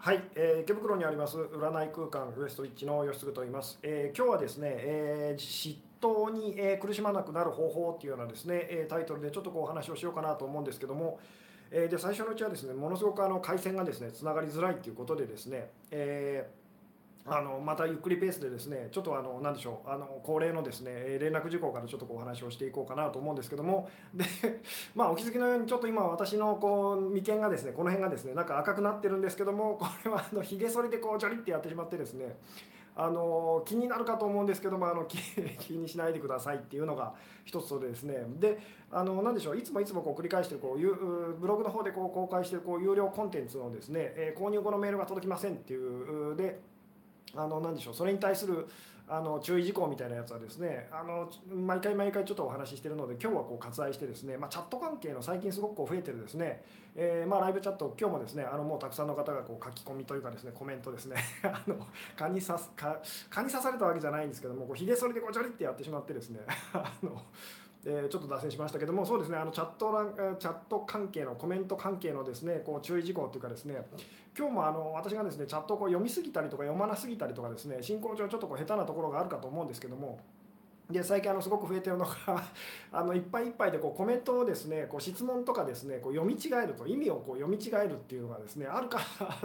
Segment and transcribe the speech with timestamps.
[0.00, 11.18] はい、えー、池袋にあります占い空間ウエストウィッチの吉嗣と言います、えー、今日はですね、えー、嫉妬に、えー、苦しまなくなる方法っていうようなですね、えー、タイトルでちょっとこうお話をしようかなと思うんですけども、
[11.72, 16.67] えー、で最初のうちはですねものすごくあの回線がですねつながりづらいっていうことでですね、えー
[17.30, 23.88] あのまたゆっくりペースでですねちょっとあの何でしょうあの恒例のですね連絡事項からちょっとこうお話をしていこうかなと思うんですけども。
[24.14, 24.24] で
[24.94, 32.36] まあお気づきのようにちょっと今私のこう眉間がですねこの辺がですねなんか赤くなってるんですけどもこれはあのひげ剃りでこうジョリってやってしまってですね
[32.98, 38.26] あの気になるかと思うんですけどもあの 気にしないでくださいっていうのが一つとですね。
[38.40, 38.58] で
[38.90, 46.60] あの何でしょういつもいつもこう繰り返してこうブログの方でこう公開してこう有料コンテンツのですね、え購入後のメールが届きませんっていうで
[47.34, 48.66] あの何でしょうそれに対する
[49.10, 56.62] あの注意事項みたいなやつはですねあの毎回毎回ちょっとお話ししてるので今日はこう割愛してですね、まあ、チャット関係の最近すごくこう増えてるですね、
[56.94, 61.76] えー、まあライブチャット今日もですねあのもうたくさんの方がこう書き込みというかですねコメントですね あの
[62.16, 66.40] 蚊に刺す蚊蚊に刺されたわけじゃないんですけどもこうひげ剃りでこちょりってやってしまってですね
[66.74, 67.22] あの
[67.88, 73.86] え、ちょっと脱線しましたけどもそうですねあのチャットチャット関係のコメント関係のですねこう注意事項というかですね
[74.36, 80.18] 今日もあの私がですねチャットをこう読みすぎたりとか読まなすぎたりとかですね進行上ちょっとこう下手なところがあるかと思うんですけども
[80.90, 82.16] で最近あのすごく増えてるのが
[82.92, 88.98] あのいっぱいいっぱいでこうコメントをですねこう質問とかですねこう読み違えると意味をこう読み違えるっていうのがですねあるか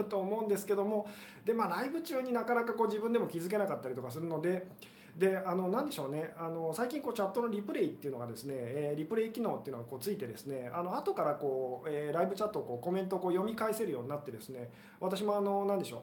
[0.08, 1.06] と思うんですけども
[1.44, 4.66] でまあライブ中になかなかこう自分でも気づけなかったりとかするので
[5.16, 6.34] であの何でしょうね。
[6.36, 14.70] あの最近こうチャットのリプレイっていうのがですね、えー、リプレイ機能っていうのがこうついてですねあの後からこう、えー、ライブチャットをこうコメントをこう読み返せるようになってですね
[15.00, 16.00] 私もあの何でしょう。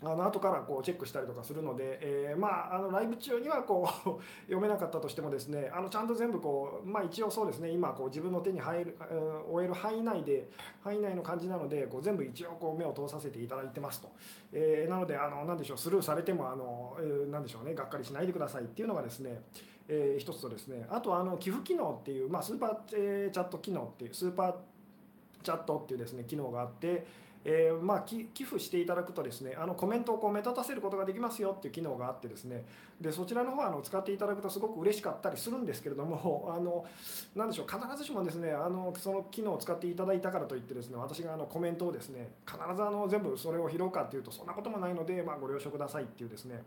[0.00, 8.96] あの後からこうチェックしたりとかするので、えー、まああのライブ中にはこう 読めなかったとしてもですねあのちゃんと全部こうまあ一応そうですね今こう自分の手に入る
[9.50, 10.48] 終える範囲内で
[10.82, 14.08] 範囲内の感じなのでこう全部一応こう目を通させていただいてますと、
[14.52, 19.42] えー、なのであの何でしょうスルーされてもあの、えー、何でしょうねがっかりしないでくださいっていうのがですね
[19.90, 20.86] えー、一つとですね。
[20.90, 24.54] あとあの寄付機能っていう、まあ、スーパー、えー、チャット機能っていうスーパー
[25.42, 27.06] チャットっていうですね機能があって
[27.50, 32.62] えー、まあ、寄付していただくとですねあのコメントをこう目立たせることができますよっていう機能があってですね
[33.00, 36.84] でそちらの方はあの使っていただくとすごく嬉しかったりするんですけれども あの
[37.34, 46.62] なでしょう必ずしもですねあのその機能を使っていただいたからといってですね私があのコメントをですね必ずあの全部それを拾うかっていうとそんなこともないので、まあ、ご了承くださいっていうですね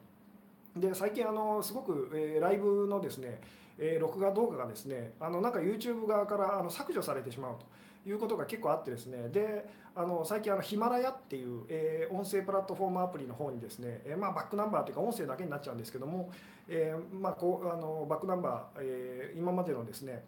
[0.76, 3.40] で最近あのすごく、えー、ライブのですね、
[3.78, 7.66] えー、録画動画がですねあのなんか YouTube 側からあの削除されてしまうと。
[8.06, 9.30] いうことが結構あってですね。
[9.30, 16.32] であの最近あのヒマラヤっていう、えー、音声プラットフォームアプリの方にですね、えー、まあ、バックナンバーというか音声だけになっちゃうんですけども、
[16.70, 20.24] えー、まあ、こうあのバックナンバー、え今までのですね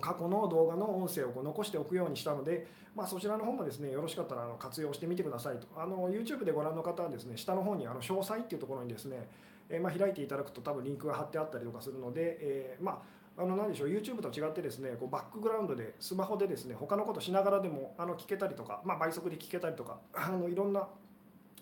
[0.00, 5.66] 過去の動画の音声をこう残しておくようにしたので、まあ、そちらの方もですねよろしかったらあの活用してみてくださいと。
[5.76, 9.28] あの YouTube でご覧の方はですね下の方にあの詳細っていうところにですね、
[9.68, 20.86] えまあ、開いていただくと多分リンクが貼ってあったりとかするので、えまああの何でしょう YouTube と違ってですねこうバックグラウンドでスマホでですね他のことしながらでもあの聞けたりとか、まあ、倍速で聞けたりとかあのいろんな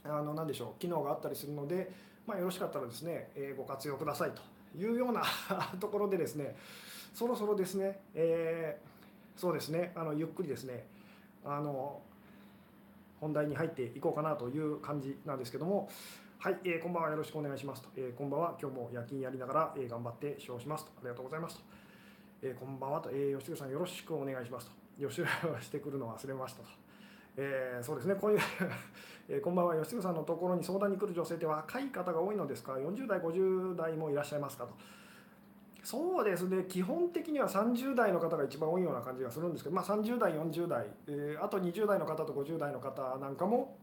[0.04, 1.90] あの何でしょう機能があったりするので、
[2.26, 4.42] まあ、よろしかったらですね、え、ご活用くださいと
[4.78, 5.22] いうような
[5.78, 6.56] ところでですね
[7.14, 10.86] そろそろですね、えー、そうですねあのゆっくりですね
[11.44, 12.00] あの
[13.20, 15.90] 本題に入っていこうかなという感じなんですけども
[16.42, 17.10] はい、えー、こんばんは。
[17.10, 18.56] よろしくお願いしますと、えー、こんばんは。
[18.58, 20.92] 今日も夜勤やりながら、えー、頑張って使用しますと。
[20.96, 21.62] ありがとうございますと、
[22.40, 24.72] えー、こんばんはと、えー、吉純さんよろしくお願いしますと。
[25.06, 25.28] 吉純
[25.60, 26.68] してくるの忘れましたと、
[27.36, 28.14] えー、そうですね。
[28.14, 28.38] こういう
[29.28, 29.76] えー、こんばんは。
[29.76, 34.72] 吉純さんのところに相談に来る女性って若い方が多いのですか？40代50代もいらっしゃいますかと。
[35.82, 36.64] そうですね。
[36.66, 43.76] 基本的には30代の方が一番多いような感じがするんですけど、まあ、30代40代、えー、あと20代の方と50代の方なんかも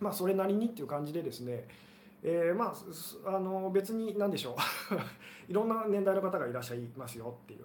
[0.00, 1.66] まあそれなりにっていう感じでですね
[2.22, 2.74] えー、ま
[3.26, 4.56] ああの別に何でしょ
[4.90, 4.94] う。
[5.48, 7.64] いろんな年代の方がいらっしゃいますよっていう。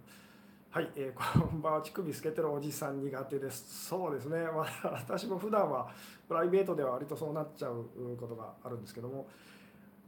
[0.70, 1.82] はい、えー、こんばんは。
[1.82, 3.88] 乳首透けてるおじさん苦手です。
[3.88, 5.90] そうですね、まあ、 私も普段は
[6.28, 7.86] プライベートでは割とそうなっちゃう
[8.20, 9.28] ことがあるんですけども。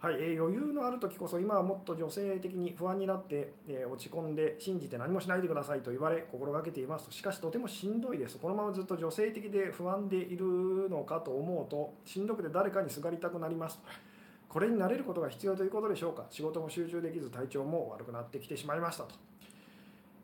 [0.03, 7.11] はい、えー、余裕のある時こそ今はもっと女性的に不安になって、えー、落ち込んで信じて何もしないでくださいと言われ心がけていますと。
[7.13, 8.37] しかしとてもしんどいです。
[8.37, 13.79] このままずっと女性的で不安でいるのかと思うとしんどくて誰かにすがりたくなります
[14.49, 16.25] これに慣れることが必要ということでしょうか。
[16.29, 19.15] 仕事も集中できず体調も悪くなってきてしまいましたと。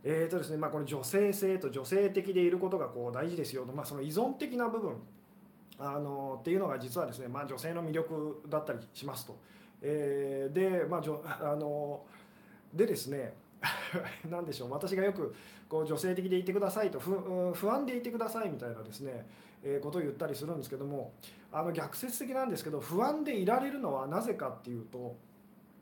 [0.04, 4.98] えーとですねまあ、この女性性と女性的でいることがこう大事ですよと、まあ、その依存的な部分
[5.78, 9.40] あのっていうのが実はですね、まあ、女性の魅力だったりしますと。
[9.82, 12.02] えー、で,、まあ、あの
[12.74, 13.34] でですね
[14.30, 15.34] 何でしょう私がよく
[15.68, 19.28] こう女性的でいてくださいと不安でいてくださいみたいなですね、
[19.64, 21.14] えことを言ったりするんですけども
[21.52, 25.16] あの逆説的なんですけど不安でいられるのはなぜかっていうと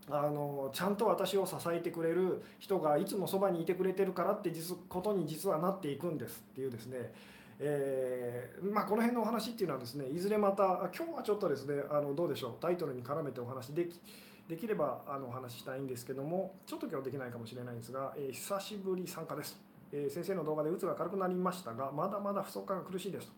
[0.09, 7.13] あのちゃんと私を支えてくれる人がいつもそばにいてくれてるからって実ことに実はなっていくんですっていうですね
[7.59, 13.99] えー、まあ、この辺のお話っていうのはですねいずれまた今日はちょっとですねあのどうでしょうタイトルに絡めてお話でき
[14.47, 19.59] できればあのお話ししたいんですけどもちょっと今日できないかもしれないんですが、えー、久しぶり参加です、
[19.91, 23.33] えー、先生の動画でうつが軽くなりましたがまだまだ不足感が苦しいですと、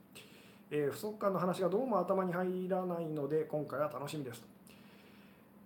[0.72, 4.48] え不足感の話がどうも頭に入らないので今回は楽しみですと、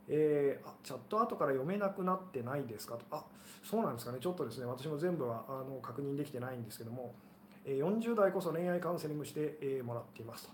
[0.07, 3.03] えあチャット後から読めなくなってないですかと。
[3.11, 3.25] あ
[3.63, 4.19] そうなんですかね。
[4.21, 7.13] ちょっとですね私も全部はあの確認できてないんですけども。
[7.65, 10.49] 40代こそ恋愛カウンセリングしてもらっていますと。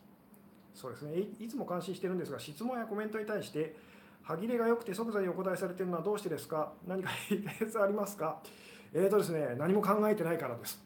[0.75, 1.19] そうですね。
[1.39, 3.75] いつも感心してるんですが質問やコメントに対して
[4.21, 6.71] 歯切れが良くて即座にお答えされているのはどうしてですか？
[6.87, 8.39] 何か秘訣ありますか？
[8.93, 10.83] えーとですね何も考えてないからです。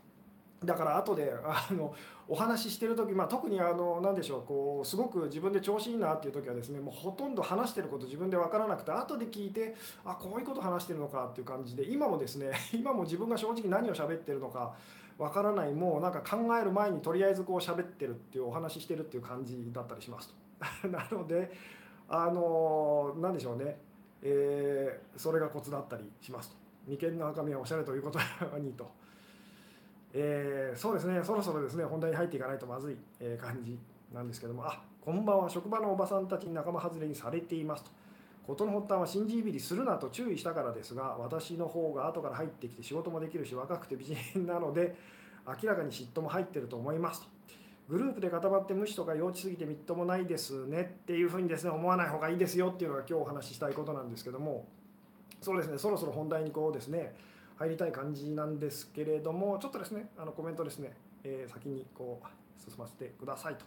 [0.64, 1.94] だから後であの
[2.26, 9.76] お話ししてる時、まあ、特にあの何でしょうこうすごく自分で調子いいなっていう時はですねもうほとんど話してること自分で分からなくて後で聞いて
[10.06, 14.74] あこういうこと話してるのかっていう感じで今もですね今も自分が正直何を喋ってるのか
[15.24, 20.34] わからないもうなんか考える前にとりあえずこう喋ってるっていうお話ししてるっていう感じだったりします
[20.82, 20.88] と。
[20.90, 21.50] なので
[22.10, 23.80] あの何でしょうね、
[24.22, 26.58] えー、それがコツだったりしますと。
[26.86, 28.20] 眉間の赤みはおしゃれということ
[28.60, 28.92] にと、
[30.12, 31.24] えー、そうですね。
[31.24, 32.98] そろそろですね本題に入っていかないとまずい
[33.38, 33.80] 感じ
[34.14, 34.66] なんですけども。
[34.66, 35.50] あこんばんは。
[35.50, 37.92] 職場のおばさんたちに仲間外れにされていますと。
[38.46, 44.96] 事の発端は信じいびりするなと注意したからですが私の方が後から入ってきて仕事もできるし若くて美人なので
[45.48, 47.28] 明らかに嫉妬も入ってると思いますと
[47.90, 54.66] グループで固まって無視とか幼稚すぎてみっともないですねっていうふうにですね思わない方がいいですよっていうのが今日お話ししたいことなんですけども
[55.42, 57.16] そうですねそろそろ本題にこうですね
[57.58, 60.94] 入りたい感じなんですけれどもちょっとですねあのコメントですね、
[61.24, 63.66] えー、先にこう進ませてくださいと。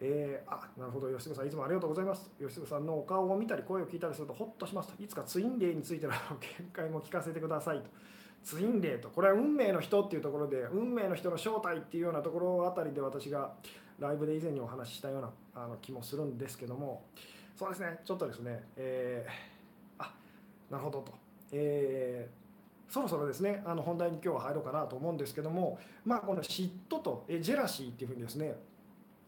[0.00, 1.08] えー、あなるほど。
[1.08, 2.30] 吉純さんいつもありがとうございます。
[2.38, 5.02] 吉純さんのお顔を見たり声を聞いたりするとホッとしますと。
[5.02, 7.90] いつかツインレイについての見解も聞かせてくださいと。
[8.42, 9.08] ツインレイと。
[9.08, 13.52] これは運命の人っていうところで運命の人の正体っていうようなところあたりで私が
[13.98, 17.04] ライブで以前にお話ししたようなあの気もするんですけども。
[17.56, 18.00] そうですね。
[18.04, 18.64] ちょっとですね。
[18.76, 20.12] えー、あ
[20.70, 21.12] なるほどと。
[21.52, 22.44] えー
[22.86, 23.60] そろそろですね。
[23.64, 25.80] あの本題に今日は入ろうかなと思うんですけども。
[26.04, 28.54] まあこの嫉妬とえジェラシーっていうふうにですね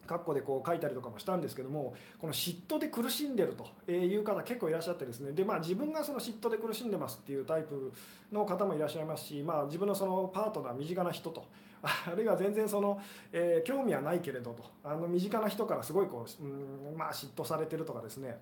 [0.06, 3.54] 括弧でこう書いたりとかもしたんですけどもこの嫉妬で苦しんでる
[3.86, 5.32] という方結構いらっしゃってですね。
[5.32, 7.92] でまあ自分がその嫉妬で苦しんでますっていうタイプ
[8.32, 11.44] の方もいらっしゃいますし、まあ、自分のそのパートナー身近な人と
[11.82, 13.00] あるいは全然その、
[13.32, 18.40] えー、興味はないけれどとあの身近な人からすごいこう、うんまあ、嫉妬されてるとかですね。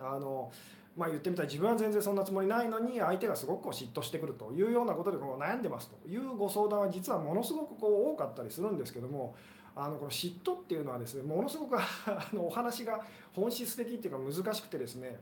[0.00, 0.50] あの
[0.98, 9.36] まあ、言ってみたら自分は全然そんなつもりないのに相手がすごくこう嫉妬してくるというようなことでこう悩んでますというご相談は実はものすごくこう多かったりするんですけども
[9.78, 11.86] あのこの嫉妬っていうのはですねものすごく あ
[12.32, 13.00] のお話が
[13.32, 15.20] 本質的っていうか難しくてですね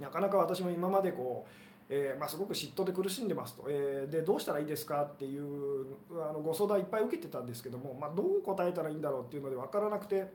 [0.00, 1.50] なかなか私も今までこう、
[1.88, 10.32] えー、まあ、すごく嫉妬で苦しんでますと、えー、でどうしたらいいですかっていうあのご相談いっぱい受けてたんですけども、まあ、どう答えたらいいんだろうっていうので分からなくて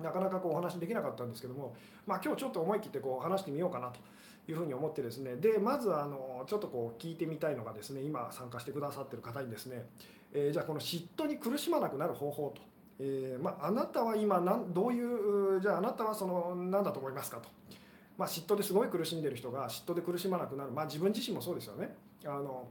[0.00, 1.74] なかなかこうお話できなかったんですけども、
[2.06, 4.00] まあ、今日ちょっと思い切ってこう話してみようかなと。
[4.48, 5.36] いうふうに思ってですね。
[5.36, 9.86] でまずあのちょっとこう聞いてみたいのがですね今参加してくださってる方にですね
[10.32, 12.62] えー、じゃあこの嫉妬に苦しまなくなる方法と、
[12.98, 17.48] えーまあ、なたは今なんどういうじゃああなたはその何だと思いますかと、
[18.16, 21.94] まあ、嫉妬ですごい苦しんでる人が嫉妬で苦しまなくなる、まあ、自分自身もそうですよね。
[22.24, 22.68] あの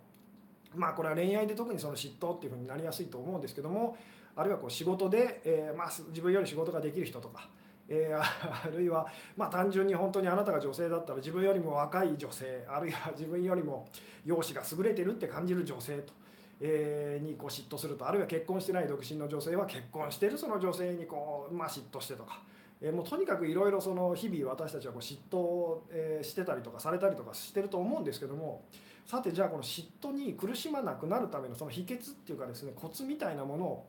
[0.76, 3.98] まあこれは恋愛で特にその嫉妬っていうふうになりやすいと思うんですけども
[4.36, 7.50] あるいはこう仕事で、えーまあ、自分より仕事ができる人とか
[7.92, 13.88] えー、 あるいは、まあ、単純に本当にあなたが女性だったら自分よりも若い女性あるいは自分よりも
[14.26, 16.14] 容姿が優れてるって感じる女性と。
[16.62, 22.40] えにこう嫉妬するとあるいは結婚してない独身の女性は結婚してるその女性にこう、まあ、嫉妬してとか、
[22.82, 28.64] えもうとにかくいろいろその日々私たちはこう嫉妬、えしてたりとかされたりとかしてると思うんですけども
[29.06, 33.86] さてじゃあこの嫉妬に苦しまなくなるためのその秘訣っていうかですねコツみたいなものを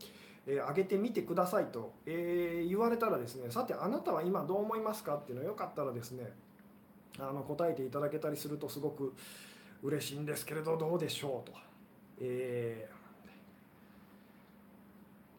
[0.47, 6.33] えー、上げてみてくださいと、え、言われたらですねさてあなたは今どう思いますかっていうのよかったらですね
[7.19, 9.15] あの答えていただけたりするとすごく
[9.83, 11.72] 嬉しいんですけれどどうでしょうと。
[12.25, 12.93] えー、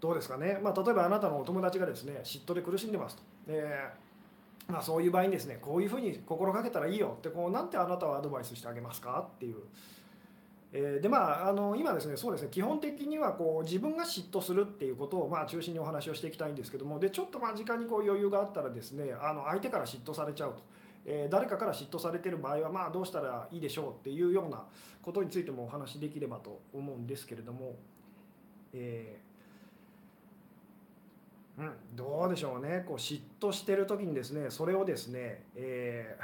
[0.01, 7.15] どうですかね、まあ、例えばあなたのお友達がですね嫉妬で苦しんでますと、えー、まあ、そういう場合にですねこういうふうに心がけたらいいよ。
[7.17, 9.29] ってこうなんてあなたはアドバイスしてあげますか？
[9.35, 9.55] っていう。
[10.73, 12.49] え、でまあ、あの今ですねそうですね。
[12.51, 16.99] 基本的にはこう自分が嫉妬するっていうことをまあ中心にお話をしていきたいんですけども。
[16.99, 20.72] でちょっとまあ時間にこう余裕があったらですねあの相手から嫉妬されちゃうと。
[21.05, 24.63] えー、誰かから嫉妬されてる場合はまあどうしたらいいでしょうっていうような
[25.01, 27.75] ことについてもお話しできればと思うんですけれども、
[28.73, 29.19] え
[31.57, 32.83] うん、どうでしょうね。
[32.87, 36.17] こう嫉妬してる時にですねそれをですね、え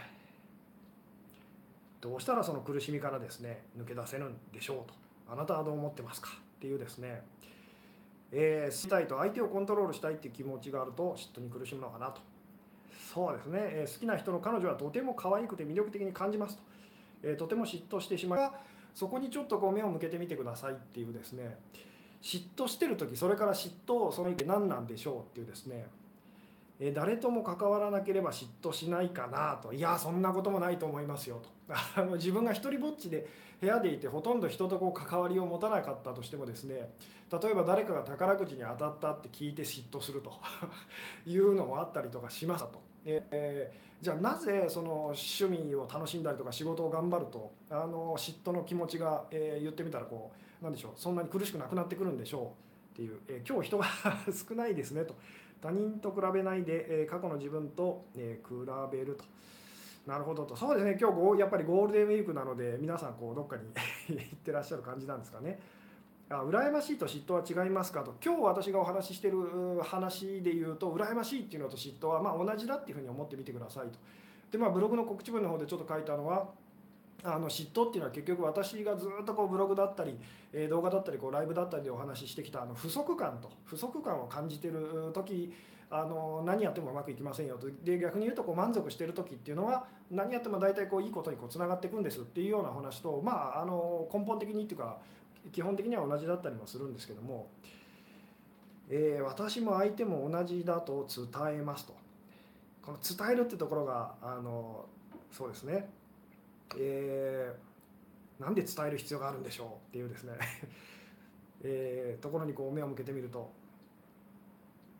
[2.01, 4.93] ー、どうしたらその苦しみからですね抜け出せるんでしょうと。
[5.31, 7.21] あなたはどう思ってますかっていうですね。
[8.31, 12.21] えー、したいと相手をコントロールしたいっていう気持ちがあると嫉妬に苦しむのかなと。
[13.11, 16.63] そうですね、えー、好きな人の彼女はとても可愛くて魅力的に感じますと、
[17.23, 18.51] えー、とても嫉妬してしまう
[18.93, 21.57] そこにちょっとこう目を向けてみてくださいっていうですね。
[22.21, 25.87] 嫉妬してる時それから嫉妬その意見何なんでしょうっていうですね。
[26.79, 29.73] え誰とも関わらなければ嫉妬しないかなと。
[29.73, 31.73] いやそんなこともないと思いますよと。
[31.95, 33.27] あの自分が一人ぼっちで
[33.61, 36.93] 部屋でいてほとんど人とこう関わりを持たなかったとしてもですね。
[37.31, 40.33] 例えば誰かが宝くじに当たったって聞いて嫉妬すると。
[41.25, 42.88] いうのもあったりとかしましたと。
[43.31, 52.53] えー、じゃあなぜその趣味を楽しんだりとか仕事を頑張るとあの嫉妬の気持ちが、えー、言ってみたらこうなんでしょうそんなに苦しくなくなってくるんでしょ
[52.93, 53.85] うっていう、えー、今日人が
[54.49, 55.15] 少ないですねと
[55.61, 58.53] 他人と比べないで、え過去の自分と、え比
[58.93, 59.25] べると。
[60.07, 63.63] なるほどとそうですね今日やっぱりゴールデンウィークなので皆さんこうどっかに
[64.09, 65.59] 行ってらっしゃる感じなんですかね。
[66.29, 68.13] 羨ましいと嫉妬は違いますかと。
[68.23, 69.37] 今日私がお話ししてる
[69.81, 73.97] 話で言うと羨ましいっていうのと嫉妬はま同じだっていうふうに思ってみてくださいと。
[74.51, 76.49] でまあブログの告知文の方でちょっと書いたのは
[77.23, 80.17] あの嫉妬っていうのは結局私がずっとこうブログだったり、
[80.53, 83.49] え動画だったりこうライブだったりでお話ししてきたあの不足感と。
[83.65, 85.51] 不足感を感じてる時
[85.89, 87.67] あの何やってもうまくいきませんよと。
[87.83, 94.99] で逆に言うとこう満足してる時っていうのは何やっても大体こういいことにつながっていくんですっていうような話とまああの根本的にっていうか
[95.51, 97.49] 基本的には同じだったりもするんですけども、
[98.89, 101.27] えー、私も相手も同じだと伝
[101.59, 101.95] えますと。
[102.81, 104.85] この伝えるってところがあの
[105.31, 105.89] そうですね、
[106.77, 110.33] えー、なんで伝える必要があるんでしょうっていうですね。
[111.61, 113.51] えー、ところにこう目を向けてみると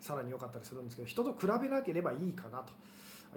[0.01, 2.73] さらに良かったりするんですけど人と比べなければいいかなと。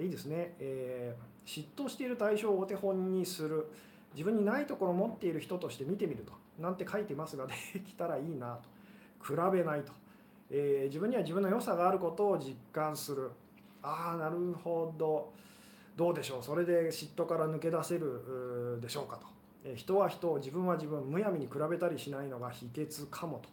[0.01, 3.67] いいですね、えー、嫉妬している対象をお手本にする。
[4.15, 6.33] 自分にないところを持っている人として見てみると。
[6.59, 8.73] なんて書いてますができたらいいなと。
[9.23, 9.93] 比べないと、
[10.51, 13.31] えー、自分には自分の良さがあることを実感する。
[13.83, 15.33] ああなるほど。
[15.97, 16.43] どうでしょう。
[16.43, 19.27] それで嫉妬から抜け出せるでしょうかと、
[19.65, 23.49] えー、人は人を自分は自分むやみに比べたりしないのが秘訣かもと。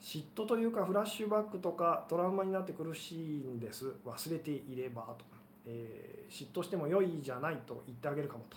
[0.00, 3.92] 嫉妬というかフラッシュバックとかトラウマになって苦しいんです。
[4.04, 5.24] 忘れていればと、
[5.66, 8.56] えー、嫉妬しても良いじゃないと言ってあげるかもと、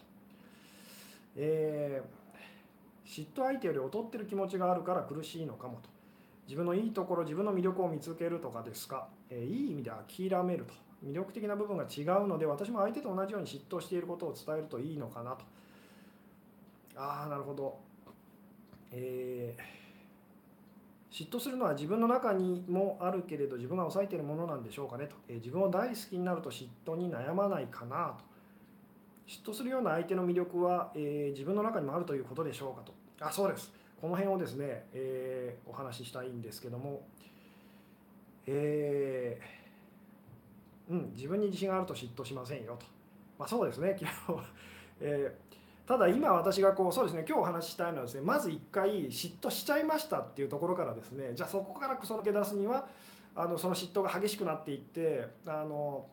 [1.35, 2.26] えー
[3.07, 5.89] 嫉妬相手より劣ってる気持ちがあるから苦しいのかもと。
[6.45, 10.73] 自分のいいところ自分の魅力を見つけるとかですか、えー、いい意味で諦めると。
[11.05, 15.45] 魅力的な部分が違うので私も相手と同じように嫉妬していることを伝えるといいのかなと。
[16.95, 17.79] ああなるほど。
[18.91, 28.25] えー、嫉妬するのは自分の中にもあるけれど自分が抑えているものなんでしょうかねと、えー、自分を大好きになると嫉妬に悩まないかなと。
[29.27, 32.93] 嫉妬するような相手の魅力は、えー、自分の中にもあるということでしょうかと。
[33.19, 33.73] あそうです。
[33.99, 37.01] この辺をですね、えー、お話ししたいんですけども、
[38.45, 42.85] えー、うん、自分に自信があると嫉妬しませんよと、
[43.39, 44.11] まあ、そうですね昨日、
[45.01, 52.87] えー、ただ今私がこうそうですね今日お話ししたいのはですねまず一回嫉妬しちゃいましたっていうところからですねじゃあそこからその抜け出すには
[53.35, 56.07] あのその嫉妬が激しくなっていってあの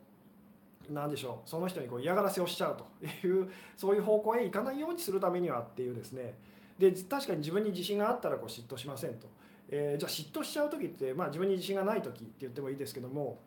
[0.89, 6.33] 何でしょうその人にこう嫌がらせをしちゃうというそういう方向へ行かないようにするためにはっていうですね
[6.77, 9.27] で確かに自分に自信があったらこう嫉妬しませんと、
[9.69, 13.39] えー、じゃあ嫉妬しちゃう時って、まあ、自分に自信がない時って言ってもいいですけども、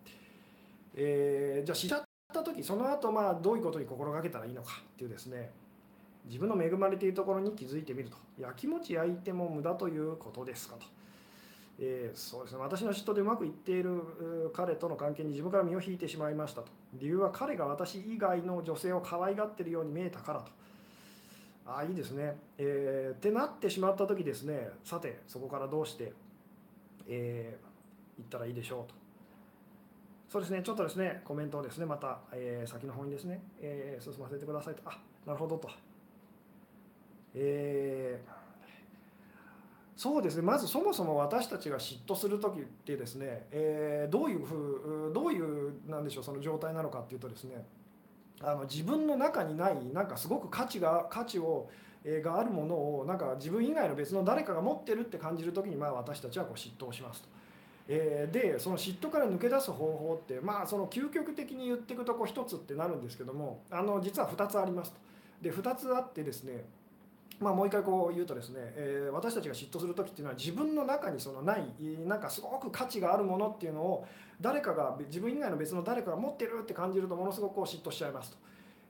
[0.95, 5.51] えー、じゃあしちゃった時その後まあどういうことに心がけたらいいのかっていうですね。
[6.27, 8.17] 自分の恵まれているところに気づいてみると。
[8.39, 10.87] やきもち焼いても無駄ということですかと。
[11.79, 12.59] えー、そうですね。
[12.59, 16.69] 私の嫉妬でうまくいっている彼との関係に自分から身を引いてしまいましたと。
[16.95, 20.51] 理由は彼が私以外の女性を可愛がってるように見えたからと。
[21.69, 26.15] ああいいですね、えー、ってなってしまった時ですねさてそこからどうして、
[27.07, 28.95] えー、行ったらいいでしょうと。
[30.31, 34.83] そうですねちょっとですねコメントをですねまた、えー、先の方にですね、えー、進ませてくださいと。
[34.87, 35.71] あなるほどと。
[37.35, 38.39] えー
[39.99, 47.67] そうですねまずそもそも私たちが嫉妬する時ってですね、えー、どういうふうどういうなんでしょうその状態なのかっていうとですね
[48.41, 51.69] あの自分の中にないなんかすごく価値が価値を、
[52.05, 57.29] え、があるものをなんか自分以外の別の誰かが持ってるって感じる時にまあ私たちはこう嫉妬をしますと。
[57.89, 64.99] え、でその嫉妬から抜け出す方法ってまあその究極的に言っていくとこう一つってなるんですけどもあの実は2つありますと。
[65.43, 66.65] で2つあってですね
[67.41, 71.63] まあ、もう一回こう言うとですね、えー、私たちが嫉妬する時っていうのは自分の中にそのない
[72.05, 74.07] なんかすごく価値があるものっていうのを
[74.41, 78.39] 誰かが自分以外の別の誰かが持ってるって感じるとものすごくこう嫉妬しちゃいますと。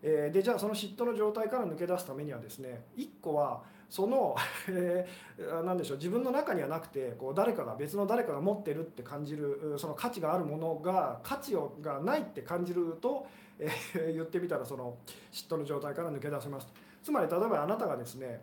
[0.02, 4.36] えー、でじゃあその嫉妬の状態から抜け出すためにはですね一個はその、
[4.68, 13.26] えー、何でしょう自分の中にはなくてこう誰かが別の誰かが持ってるって感じるその価値があるものが価値をがないって感じると、
[13.58, 14.98] えー、言ってみたらその
[15.32, 16.68] 嫉妬の状態から抜け出せます。
[17.08, 18.38] つまり例えばあなたがですね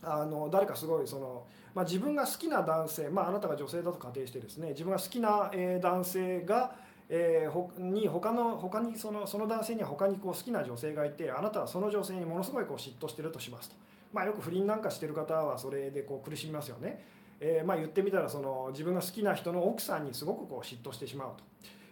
[0.00, 1.42] あの誰かすごいその、
[1.74, 6.76] まあ、自分が好きな男性、まあ、あなたが女性だと仮定してですね自分が好きな、え男性が、
[7.08, 13.74] えー、ほに他の他にそのその男性には他にこう好きな女性がいてあなたはその女性にものすごいこう嫉妬してるとしますと、
[14.12, 17.04] まあ、よく不倫なんかしてる方はそれでこう苦しみますよね、
[17.40, 21.42] えー、まあ言ってみたらその自分が好きな人の奥さんにすごくこう嫉妬してしまうと、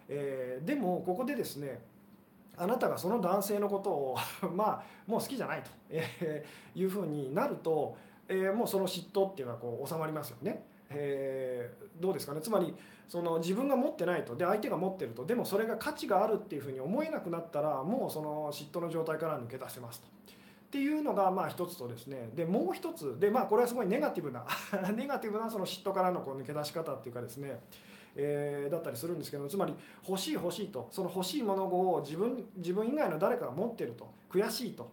[0.07, 1.81] えー、でもここでですね
[2.59, 4.17] あなたがその男性のことを
[4.53, 7.95] まあもう好きじゃないと、えー、いうふうになると、
[8.27, 10.65] えー、もうその嫉妬っていうのはこう収まりますよね。
[10.89, 12.75] えー、どうですかねつまり
[13.07, 20.07] その自分が持ってないとで相手が持ってるとでもそれが価値があるっていうふうに思えなくなったらもうその嫉妬の状態から抜け出せますと。
[20.07, 24.45] っていうのがまあ一つとですねでもう一つでまあこれはすごいネガティブな
[24.95, 27.59] ネガティブなその嫉妬からのこう抜け出し方っていうかですね
[28.15, 29.73] えー、だったりするんですけどつまり
[30.07, 30.87] 欲しい欲しいと。
[30.91, 34.09] その欲しいものを自分自分以外の誰かが持ってると。
[34.29, 34.91] 悔しいと、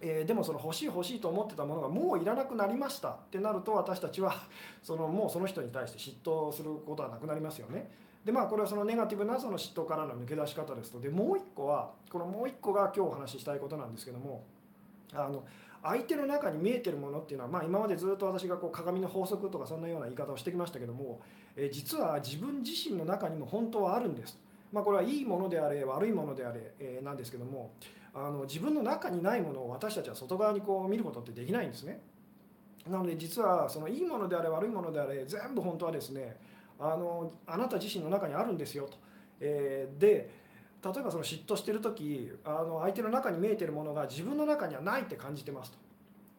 [0.00, 3.10] えー、でもその欲しい欲しいと思ってたものがもういらなくなりました。
[3.10, 4.34] ってなると私たちは
[4.82, 7.90] そのもうその人に対して嫉妬することはなくなりますよね。
[8.24, 11.00] でまあこれはそのネガティブなその嫉妬からの抜け出し方ですと。
[11.00, 14.44] でもう一個はこのもう一個が今日お話ししたいことなんですけども
[15.12, 15.44] あの
[15.82, 21.20] 相手の中に見えてるものっていうのは、まあ、今までずっと私がこう鏡の法則とかそんなような言い方をしてきましたけども、
[21.58, 24.38] え実は自分自身の中にも本当はあるんです。
[24.72, 27.72] まあ、これはいいものであれ悪いものであれ、えなんですけども
[28.14, 32.00] あの自分の中にないものを私たちは外側にこう見ることってできないんですね。
[32.88, 36.36] なので実はそのいいものであれ悪いものであれ全部本当はですね
[36.78, 38.96] あのあなた自身の中にあるんですよと。
[39.40, 40.30] えー、で
[40.82, 45.78] 例えばその嫉妬してる時あの相手の中に見えてるものが自分の中にはないって感じてますと。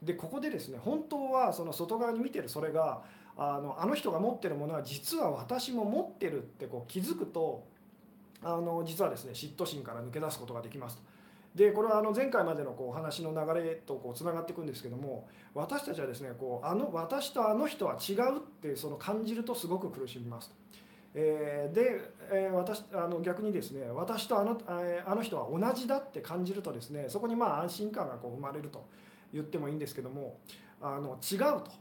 [0.01, 3.01] でここでですね本当はその外側に見てるそれが
[3.41, 7.63] あのあの人が持ってるものは実は私も持ってるってこう気づくと
[8.43, 11.03] あの実はですね嫉妬心から抜け出すことができますと。
[11.55, 20.55] でこれはあの前回までのこうお話の流れとこうつながっていくんですけども私たちはですねこうあの私とあの人は違うってその感じるとすごく苦しみますと。
[21.15, 24.61] えー、で、えー、私あの逆にですね私とあの,、
[25.05, 28.85] あの人は同じだって感じるとですねそこにまあ安心感がこう生まれると
[29.33, 30.37] 言ってもいいんですけども
[30.81, 31.71] あの違うと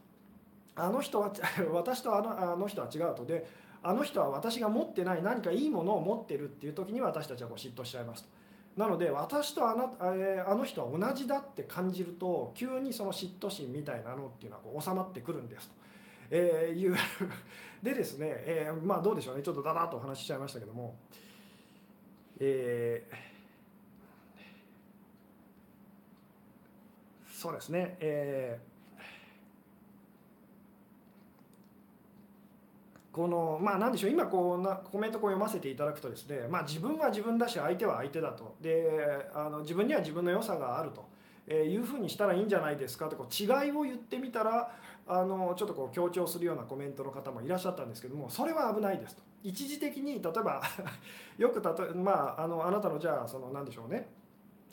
[0.78, 1.32] あの人は
[1.72, 3.24] 私とあのあの人は違うと。
[3.24, 3.46] で
[3.80, 8.28] あの人は私が持ってない何かいいものを持ってるっていう時に私たちはこう嫉妬しちゃいますと。
[8.76, 15.74] なので私とあのあの人は同じだって感じると急にその嫉妬心みたいなのっていうのはこう収まってくるんですと。
[16.30, 16.96] えー、いう。
[17.82, 19.42] でですね、えー、まあどうでしょうね。
[19.42, 20.96] ちょっとだだっとお話ししちゃいましたけども、
[22.40, 23.14] えー、
[27.32, 28.67] そうですね、えー、
[33.18, 38.54] このまあ何でしょう今こうなコメントこう読ませていただくとですね、まあ、自分は自分だし相手は相手だと。
[38.60, 41.04] であの自分には自分の良さがあると。
[41.50, 44.70] えいうふうにしたらいいんじゃないですかとこう違いを言ってみたら
[45.06, 49.22] あのちょっとこう強調するようなコメントの方もいらっしゃったんですけどもそれは危ないですと。
[49.42, 50.62] 一時的に例えば
[51.38, 54.06] よくたとまああのあなたのじゃあその何でしょうね。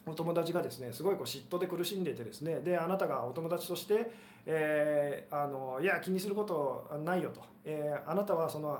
[0.07, 4.11] お友達がですねすごいこう嫉妬で苦しんでいてですねであなたがお友達として、
[4.45, 8.79] えー、あのいや気にすることないよと、えー、あなたはその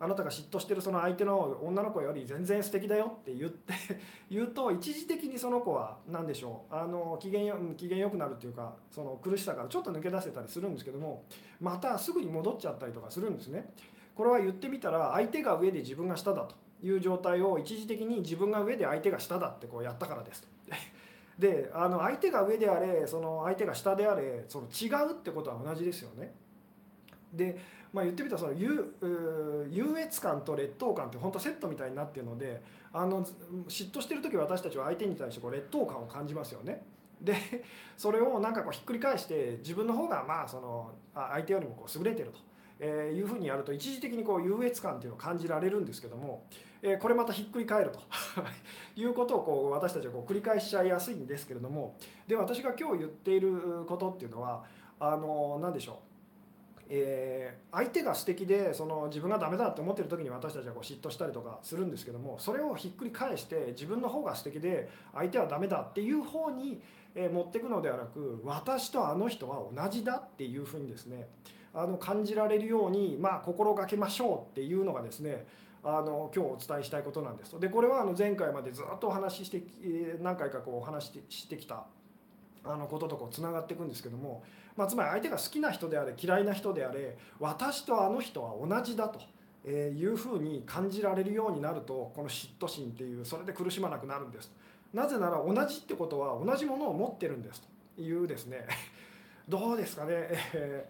[0.00, 3.72] あなたが嫉妬してるその相手の女の子より全然素敵だよって言って
[4.30, 11.24] 言うと一時的にその子は何でしょうあの機嫌よ機嫌よくなるっていうかその苦しさからちょっと抜け出せたりするんですけども
[11.60, 13.72] またすぐに戻っちゃったりとかするんですね。
[14.14, 16.54] これは言ってみたら相手が上で自分が下だと
[16.86, 20.53] いう状態を一時的に自分が上で相手が下だってこうやったからです。
[21.38, 26.32] であの相手が上であれその相手が下であれその違うってことは同じですよね。
[27.32, 27.58] で
[27.92, 28.92] まあ、言ってみたらその優
[29.70, 32.60] 優越感と劣等感って本当セットみたいになってるので
[32.92, 33.24] あの
[33.68, 36.82] 嫉妬してる時私たちは相手に対してこう劣等感を感じますよね。
[37.20, 37.34] で
[37.96, 42.38] それをなんかこうひっくり返して自分の方がまあその相手よりもこう優れてると。
[42.80, 46.46] えいうふうにやると一時的にこう優越感っていうのを感じられるんですけども、
[46.82, 48.00] えこれまたひっくり返ると
[49.00, 54.64] いうことをこう私たちはこう繰り返しちゃいやすいんですけれどもで私が今日言っていることっていうのは
[55.00, 55.96] あの何でしょう。
[56.90, 66.82] えー、相手が素敵でその自分がダメだって思ってる時に私たちはこう嫉妬したりとかするんですけどもそれをひっくり返して自分の方が素敵で相手はダメだっていう方に
[67.14, 71.28] えー、持っていくのではなく私とあの人は同じだっていうふうにですね
[71.74, 75.46] あの感じられるように、まあ、心がけましょうっていうのがですね
[75.82, 77.58] あの今日お伝えしたいことなんですと。
[77.58, 79.62] でこれはあの前回までずっとお話しして
[80.22, 81.84] 何回かこうお話ししてきた
[82.64, 84.42] あのこととこうつながっていくんですけども、
[84.76, 89.20] まあ、つまり相手が好きな人であれ嫌いな人であれ私とあの人は同じだと。
[89.66, 94.52] いうふうに感じられるようになるとこの嫉妬心っていうそれで苦しまなくなるんです。
[94.92, 97.62] なぜなら同じってことは同じものを持ってるんです
[97.96, 98.66] というですね。
[99.48, 100.28] どうですかね、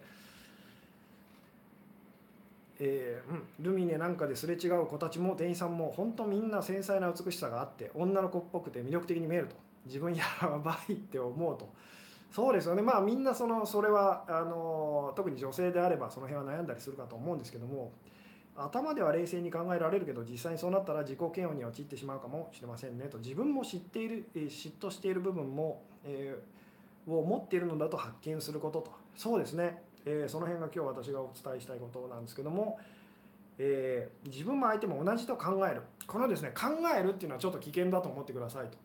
[2.79, 9.55] えー、うん、ルミネなんかですれ違う子たちも店員さんも本当みんな繊細な美しさがあって女の子っぽくて魅力的に見えると。
[9.85, 10.23] 自分や
[10.63, 11.69] ばいって思うと。
[12.31, 12.81] そうですよね。
[12.81, 17.91] まあみんなそのそれはあの特に女性であればその辺は悩んだりするかと思うんですけども
[18.57, 23.19] 頭では冷静に考えられるけど実際にそうなったら自己嫌悪に陥ってしまうかもしれませんねと。
[23.19, 28.91] 自分も知っている嫉妬している部分も、えー、を持っているのだと発見することと。
[29.15, 29.83] そうですね。
[30.05, 32.79] えー、その辺が今日私がお伝えしたいことなんですけども、
[33.57, 38.77] えー、自分も相手も同じと考えるこのですね考えるっていうのはちょっと危険だと思ってくださいと。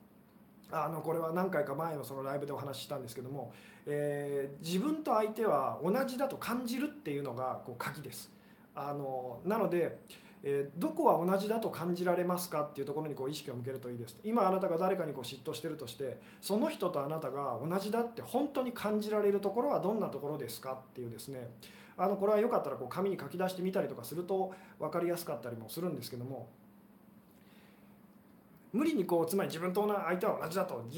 [0.72, 3.52] あのこれは何回か前のそのライブでお話ししたんですけども、
[3.86, 8.30] えー、自分と相手は同じだと感じるっていうのがこう鍵です。
[8.74, 9.98] あのなので、
[10.42, 14.16] えー、どこは同じだと感じられますかっていうところにこう意識を向けるといいです。
[14.24, 21.50] 今あなたが誰かにこう嫉妬してるとしてその人とあなたが同じだって本当に感じられるところはどんなところですかっていうですね。
[21.96, 26.48] あのこれはよかったらこう紙に書き出してみたりとかすると分かりやすかったりもするんですけども
[28.72, 30.84] 無理にこうつまり自分と相手は同じだと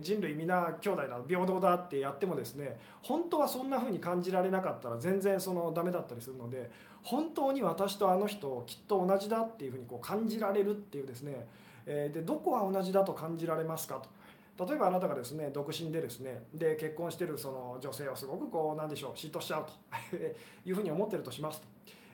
[0.00, 6.70] 人類皆兄弟だ平等だってやってもですね本当はそんな風に感じられなかったら全然そのダメだったりするので
[7.02, 11.46] 本当に私とあの人きっと同じだっていう風にこう感じられるっていうですね
[11.86, 14.18] でどこは同じだと感じられますかと。
[14.66, 20.16] 例えばあなたがですね独身でですねで結婚してるその女性をすごくこうなんでしょう嫉妬しちゃうと
[20.68, 21.66] いうふうに思ってるとしますと、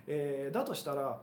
[0.07, 1.18] え、だとしたら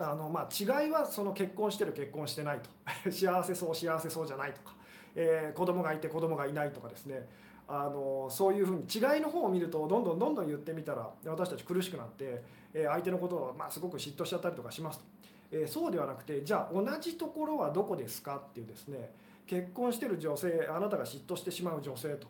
[0.00, 0.48] あのまあ
[0.82, 2.70] 違いはその結婚してる結婚してないと。
[3.10, 4.74] 幸せそう幸せそうじゃないとか、
[5.14, 7.28] えー、子供がいて子供がいないとかですね。
[7.68, 12.42] あのそういうふうに違いの方を見るとどんどんどんどん言ってみたら私たち苦しくなって、
[12.74, 15.04] えー、相手のことをまあすごく嫉妬しちゃったりとかしますと、
[15.52, 19.12] えー、そうではなくてじゃあ同じところはどこですかっていうですね。
[19.46, 22.28] 結婚してる女性あなたが嫉妬してしまう女性と、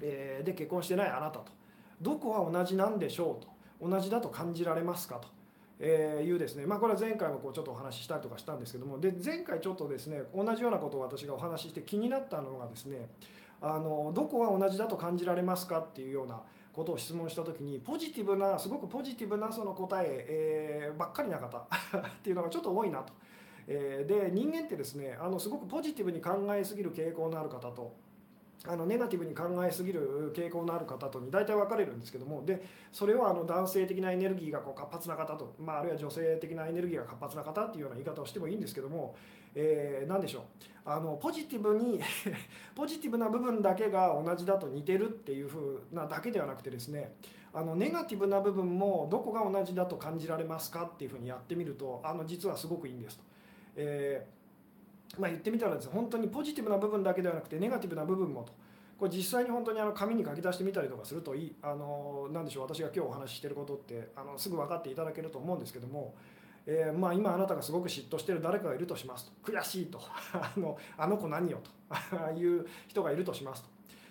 [0.00, 1.46] えー、で結婚してないあなたと。
[2.00, 3.56] どこは同じなんでしょうと。
[3.80, 5.28] 同じだと感じられますかと。
[5.78, 13.10] えーいうですね、まあ、これは前回もこうちょっとお話ししたりとかしたんですけどもで前回ちょっとですね同じようなことを私がお話しして気になったのがですね
[13.60, 16.40] あのどこは同じだと感じられますかっていうような
[16.72, 21.64] ことを質問した時にポジティブなすごくポジティブなその答ええー、ばっかりな方 っ
[22.22, 23.12] ていうのがちょっと多いなと。
[23.68, 27.96] え、で人間ってですねあのすごくポジティブに考えすぎる傾向のある方と
[28.64, 39.14] あのネガティブに考えすぎる傾向のある方とに大体分かれるんですけどもでそれをあの男性的なエネルギーがこう活発な方と、まあ、あるいは女性的なエネルギーが活発な方っていうような言い方をしてもいいんですけども、
[39.54, 40.42] えー、何でしょう
[40.84, 42.00] あのポジティブに
[42.74, 47.14] ポジティブな部分だけが同じだと似てるっていうふうなだけではなくてですね
[47.52, 53.24] あのネガティブな部分もどこが同じだと感じられますかっていうふうにやってみるとあの実はすごくいいんですと。
[53.76, 54.36] えー
[55.18, 58.52] まあ、言ってみたらですね本当にポジティブな部分だけではなくてネガティブな部分もと。
[58.98, 61.56] これ実際に本当にあの紙に書き出してみたりとかするといい。
[61.62, 62.62] あのなでしょう。
[62.64, 66.14] 私が今日お話ししてることってあのすぐ分かっていただけると思うんですけども、
[66.66, 69.52] えー、まあ、今あなたがすごく嫉妬してる誰かがいるとしますと。
[69.52, 70.00] 悔しいと。
[70.32, 71.70] あのあの子何よと。
[72.34, 73.68] いう人がいるとしますと。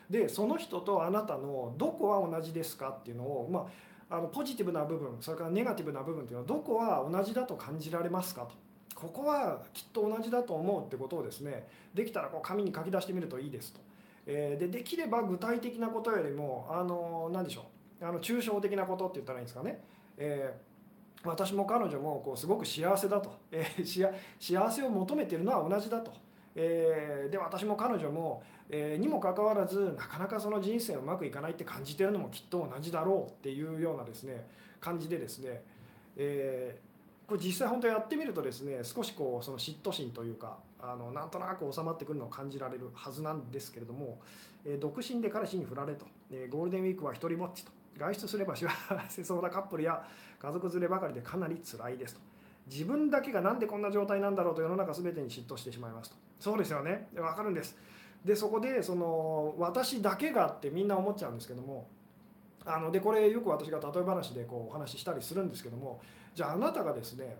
[0.09, 3.67] でその人とあなたのどこは同じですかっていうのを、ま
[4.07, 8.64] あ、あのポジティブな部分それからネガティブな部分っていうのはどこは同じだと感じられますかと。
[9.05, 13.79] ここはきっと同じだと思うってことをですねできたらこう紙に書き出してみるといいですと。
[14.27, 17.61] えー、でできれば具体的なことよりもあの何でしょ
[18.01, 18.05] う。
[18.05, 19.79] あの抽象的なことって言ったらいいんですかね、
[20.17, 26.11] えー、私も彼女もこうすごく幸せだと、えー、幸せを求めてるのは同じだと、
[26.55, 34.45] えー、で私も彼女も、えー、にもかかわらずなかなかその人生うまくいかないって感じてるのもきっと同じだろうっていうようなですね
[34.81, 35.63] 感じでですね、
[36.17, 36.94] えー
[37.27, 44.19] これ実際本当やってみるとですね少しこうその嫉妬心というかあのなんとなく収まってくるのを感じられるはずなんですけれども、
[44.65, 48.69] えー、独身で彼氏に振られと、えー、ゴールデンウィークは一人ぼっちと外出すれば幸
[49.09, 50.05] せそうなカップルや
[50.39, 52.19] 家族連ればかりでかなり辛いですと。
[52.67, 56.15] 自分だけがなんでこんな状態なんだろうと世の中全てに嫉妬してしまいますと。
[56.39, 57.07] そうですよね。
[57.15, 57.77] わかるんです。
[58.25, 61.87] でそこでその私だけがってみんな思っちゃうんですけども
[62.65, 66.01] あのでこれよく私が例え話でこうお話ししたりするんですけども
[66.35, 67.37] じゃああなたがですね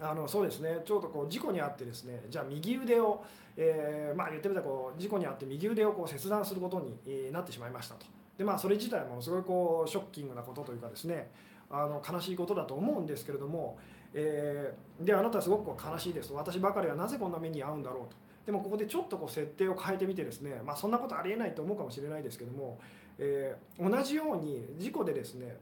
[0.00, 3.24] あのそうですねちょうどこう事故に遭ってですねじゃあ右腕を、
[3.56, 8.06] えーまあ、言ってみたらこう事故に遭って右腕をこう切断することに、なってしまいましたと。
[8.36, 11.30] でまあそれ自体もすごいこうショッキングなことというかですね
[11.70, 13.78] あの悲しいことだと思うんですけれども、
[14.12, 16.32] えーであなたはすごくこう悲しいです。
[16.32, 18.16] 私ばかりはなぜこんな目に遭うんだろうと。
[18.46, 22.78] でもここでちょっとこう設定を変えてみてですね、まあ、そんなことありえないと思うかもしれないですけども、
[23.18, 25.56] えー同じように事故でですね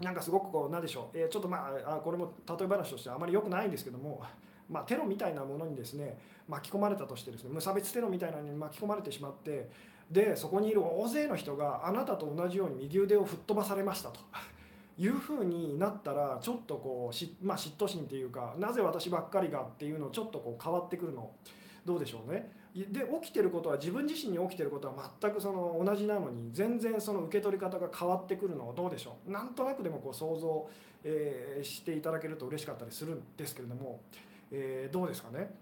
[0.00, 4.22] なんかすごくこうなんでしょう、えーちょっとまあこれも例え話としてあまり良くないんですけども、
[4.70, 9.70] まあ、テロみたいなものにですね巻き込まれたとしてですね無差別テロみたいなのに巻き込まれてしまって
[10.10, 14.20] でそこにいる大勢の人があなたと同じように右腕を吹っ飛ばされましたと。
[14.98, 21.30] いうふうになったらちょっとこうし、まあ、嫉妬心っていうかなぜ私ばっかりがっていうのちょっとこう変わってくるの
[21.86, 22.50] どうでしょうね。
[22.74, 30.68] で起きてることは自分自身に起きてることは全くその同じなのに全然その受け取り方が変わってくるのはどうでしょうなんとなくでもこう想像、
[31.02, 34.00] えーしていただけると嬉しかったりするんですけれども、
[34.52, 35.54] えーどうですかね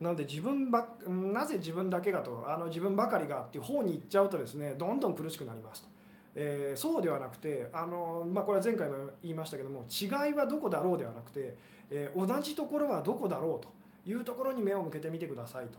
[0.00, 5.88] なので自分ばなぜ自分だけがとあの自分ばかりがっていう方に行っちゃうとですねどんどん苦しくなりますと。
[6.36, 11.56] えーそうではなくてあの、まあ、これは前回も言いましたけども違いはどこだろうではなくて、
[11.90, 15.78] えー同じところはどこだろうというところに目を向けてみてくださいと。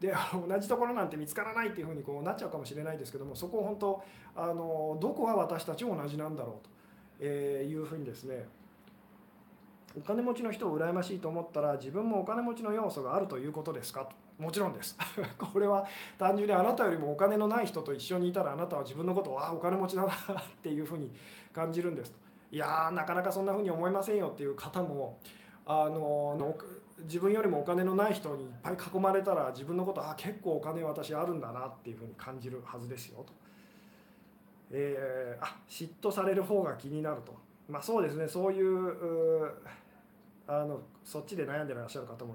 [0.00, 0.12] で
[0.46, 4.02] 同じところなんて見つからないっていうふうにこうなっちゃうかもしれないですけどもそこを本当
[4.34, 6.70] あのどこが私たち同じなんだろうと、
[7.20, 8.46] えいうふうにですね
[9.96, 14.22] お金持ちの人を羨ましいと思ったら自分もお金持ちの要素があるということですかと。
[14.38, 14.96] もちろんです。
[15.38, 15.86] これは
[16.18, 20.14] 単純にあなたよりもお金のない人と一緒にいたらあなたは自分のことをああお金持ちだなっ
[20.62, 21.12] ていうふうに
[21.52, 22.18] 感じるんですと。
[22.50, 25.18] いやーなかなかそんなふうに思いませんよっていう方も
[25.66, 26.56] あのの
[27.04, 33.32] 自分よりもお金のない人にいっぱい囲まれたら自分のことあ結構お金私あるんだなっていうふうに感じるはずですよと。
[34.70, 37.34] えーあ嫉妬される方が気になると。
[37.68, 38.26] まあそうですね。
[38.28, 39.52] そういう
[40.46, 42.34] あのそっちで悩んでらっしゃる方も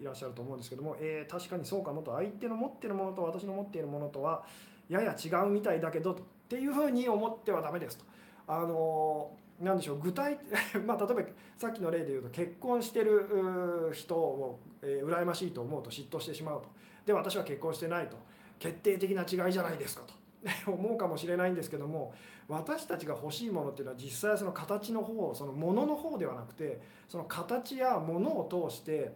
[0.00, 2.14] いらっしゃると思うんですけども、えー確かにそうかもと。
[2.14, 4.44] 相手の持ってるものと私の持っているものとは
[4.88, 6.16] やや違うみたいだけどっ
[6.48, 8.04] ていうふうに思ってはダメですと。
[8.46, 9.30] あの
[9.62, 10.38] なんでしょう具体
[10.84, 11.22] まあ例えば
[11.56, 16.68] さっきの例で言うと結婚してる人を、えー羨ましいと思うと嫉妬してしまうと。
[17.06, 18.16] で私は結婚してないと。
[18.58, 20.14] 決定的な違いじゃないですかと。
[20.70, 22.12] 思うかもしれないんですけども
[22.48, 29.12] 私たちが欲しいものっていうのは実際はその形の方そのものの方ではなくてその形やものを通して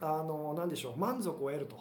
[0.00, 1.76] あの何でしょう満足を得ると、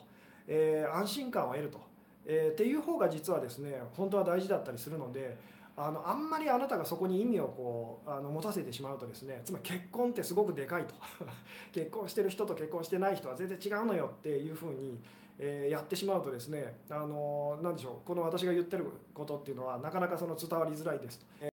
[0.47, 1.79] えー安心感を得ると、
[2.25, 5.37] えーっていう方が実はですね本当は大事だったりするので
[5.81, 10.93] あのあんまりあなたがそこに意味をこうあの持たせてしまうとですねつまり結婚ってすごくでかいと
[11.71, 14.99] 結婚してる人と結婚してない人は全然違うのよっていうふうに、
[15.37, 21.25] えーやってしまうとですねあの何でしょうこの私が言ってることっていうのはなかなかその伝わりづらいですと。
[21.41, 21.49] えー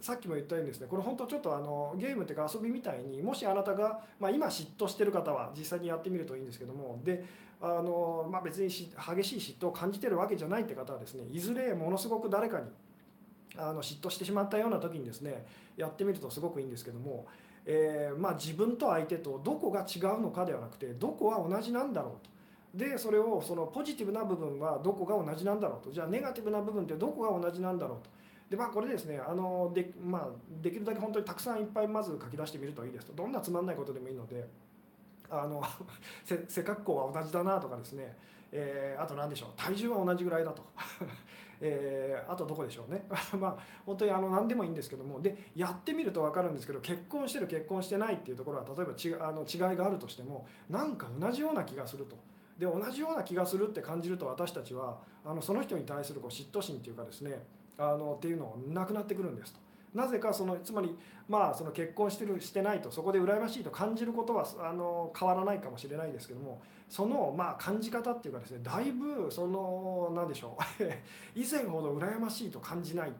[0.00, 7.24] さっきも言ったようにですねこれ本当ちょっとあのゲームっていうか遊びみたいにもしあなたが、まあ、今嫉妬してる方は実際にやってみるといいんですけどもで
[7.60, 12.66] あの、まあ、別にし激しい嫉妬を感じてるわけじゃないって方はですねいずれものすごく誰かに
[13.56, 17.26] あの嫉妬してしまったような時にですねやってみるとすごくいいんですけども、
[17.66, 22.34] えーまあ、自分と相手とどこが違うのかではなくてどこは同じなんだろうと。
[22.74, 25.92] でそれをそのポジティブな部分はどこが同じなんだろうと。
[25.92, 28.10] じゃあネガティブな部分ってどこが同じなんだろうと。
[28.50, 30.28] でまあこれですねあので,、まあ、
[30.60, 33.12] できるだけ本当にたくさんいっぱいまず書き出してみるといいですと。
[33.12, 34.44] どんなつまんないことでもいいので
[35.30, 35.62] あの
[36.48, 38.16] 背格好は同じだなとかですね、
[38.52, 39.48] えーあと何でしょう。
[39.56, 40.62] 体重は同じぐらいだと、
[41.60, 43.06] えーあとどこでしょうね
[43.38, 52.16] まあ本当にあの何でもいいんですけどもでやってみると分かるんですけど結婚してる結婚してないっていうところは例えばちあの違いがあるとしてもなんか同じような気がすると。
[52.58, 57.44] で同じような気がするって感じると私たちはあのその人に対するこう嫉妬心っていうかですね
[57.76, 59.60] あのっていうのをなくなってくるんですと。
[59.92, 60.96] なぜかそのつまり
[61.28, 66.60] まあその結婚してるしてないとそこで羨ましいと感じることはあの変わらないかもしれないですけども
[66.94, 70.84] そのまあ感じ方っていうかですねだいぶその何でしょう。
[71.34, 73.16] 以前ほど羨ましいと感じないと。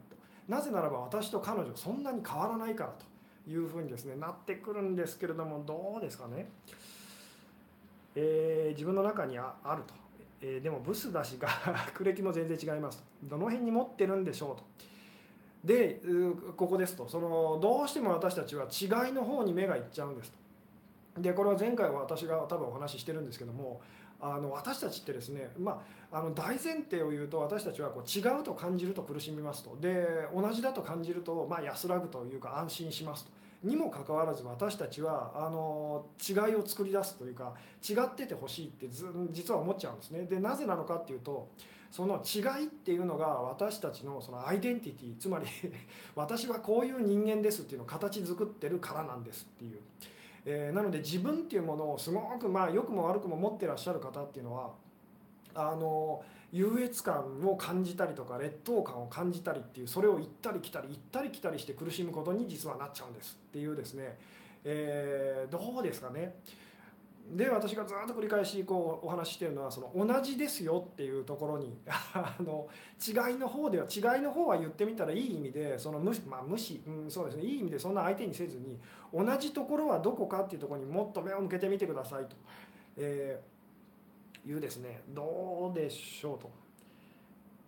[0.47, 6.49] なぜならば私と彼女そんなに変わらないからというふうにですねなってくるんですけれどもどうですかね。
[8.15, 9.95] えー自分の中にあると、
[10.41, 13.05] えーでもブスだしが学歴も全然違いますと。
[13.25, 14.63] どの辺に持ってるんでしょうと。
[15.65, 16.01] で
[16.57, 17.09] ここですと。
[17.09, 20.44] そのどうしても私たちは違いの方に目がいっちゃうんですと。
[21.19, 23.81] でこれは前回は私が多分お話ししてるんですけども
[24.21, 29.77] あの私たちってですね、まあ、あの大前提を言うと私たちはこう違うと感じると苦しみますと。
[29.81, 33.31] で同じだと感じると、まあ、安らぐというか安心しますと。
[33.65, 38.87] にもかかわらず私たちはあの違いを作り出すというか違っててほしいって
[39.31, 40.25] 実は思っちゃうんですね。
[40.25, 41.49] でなぜなのかっていうと
[41.91, 45.47] その違いっていうのが私たちのそのアイデンティティつまり
[46.17, 49.79] 私はこういう人間ですっていうのを形作ってるからなんですっていう、
[50.47, 54.71] えー、なので自分っていうものをすごくまあ良くも悪くも持ってらっしゃる方っていうのは
[55.55, 64.17] あの優越感を感じたりとか劣等感を感じたりっていうそれを行ったり来たり行ったり来たりして苦しむことに実はなっちゃうんですっていうですね、
[64.65, 66.37] えー、どうですかね。
[67.33, 72.69] で私がずっと繰り返しこうお話ししてるのはその同じですよっていうところに あの
[73.01, 77.45] 違いの方では違いの方は言ってみたらいい意味でその無,、まあ、無視、うん、そうですね。
[77.45, 78.79] いい意味でそんな相手にせずに
[79.13, 82.37] 同じところはどこかっていうところにもっと目を向けてみてくださいと、
[82.99, 85.03] えー、いうですね。
[85.09, 86.51] どうでしょうと。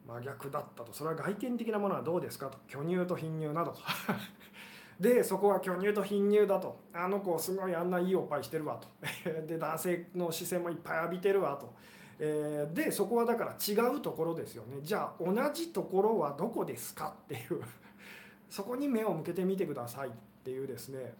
[0.07, 0.93] 真逆だったと。
[0.93, 2.59] それは外見的なものはどうですかと。
[2.69, 3.73] 巨乳と貧乳など。
[3.73, 3.79] と
[5.01, 6.81] でそこは巨乳と貧乳だと。
[6.93, 8.89] あの子すごいあんないいおっぱいしてるわと。
[9.47, 11.73] で男性の視線もいっぱい浴びてるわと、
[12.19, 14.79] えー、でそこはだから違うところですよね。
[14.83, 17.63] じゃあ同じところはどこですかっていう。
[18.49, 20.13] そこに目を向けてみてくださいっ
[20.45, 21.15] ていうですね。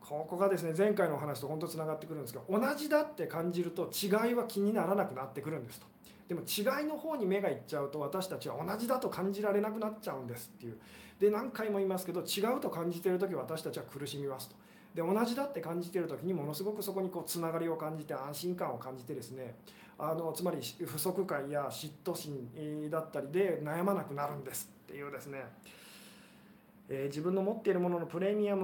[0.00, 5.86] ここがですね前回のお話と本当つながってくるんですけど同じだって感じると違いは気にならなくなってくるんですと。
[6.32, 10.78] でも違いの方に目がいっちゃうと私たちは同じだと感じられなくなっちゃうんですっていう。
[11.20, 14.56] で何回も言いますけど違うと感じてる時私たちは苦しみますと。
[14.94, 19.56] で同じだって感じてる時にものすごくそこにこうつながりを感じて安心感を感じてですね。
[19.98, 25.44] あのつまり不足感や嫉妬心だったりで悩まなくなるんですっていうですね、
[26.88, 28.62] えー、自分の持っているもののプレミアム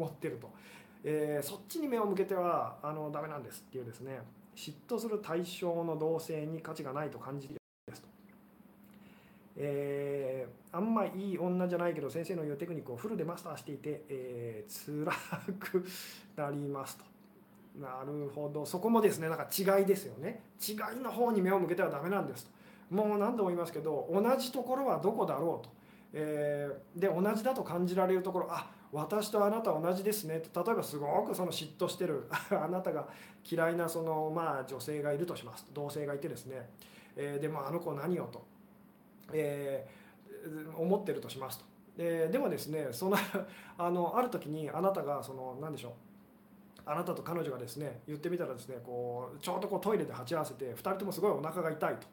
[0.00, 0.50] 持ってると。
[1.04, 4.20] えー、そっちに目を向けてはあのダメなんですっていうですね。
[4.56, 7.54] 嫉妬する対象の同性に価値がないと感じる
[7.86, 8.08] ですと、
[9.56, 15.10] えー、あんまいい女じゃないけど先生の言うテクニックをフルでマスターしていて、えー、辛
[15.58, 15.86] く
[16.36, 17.04] なりますと。
[17.80, 18.66] なるほど。
[18.66, 20.42] そこもですねなんか違いですよね。
[20.60, 22.50] 違いの方に目を向けてはダメなんですと。
[22.94, 25.72] もう何度も言いますけど同じところはどこだろうと、
[26.12, 30.34] えー、で同じだと感じられるところあ私とあなた同じですね。
[30.34, 32.26] 例えばすごくその嫉妬してる。
[32.50, 33.08] あなたが
[33.48, 35.66] 嫌いなそのまあ女性がいるとします。
[35.72, 36.68] 同性がいてですね、
[37.16, 38.44] えー、でもあの子何よと、
[39.32, 41.64] えー、思ってるとしますと、
[41.98, 43.16] えー、でもですねその
[43.78, 45.92] あのある時にあなたがその何でしょう。
[46.84, 52.06] あなたと彼女がですね言ってみたらですねこうちょうどこうトイレで鉢合わせて2人ともすごいお腹が痛いと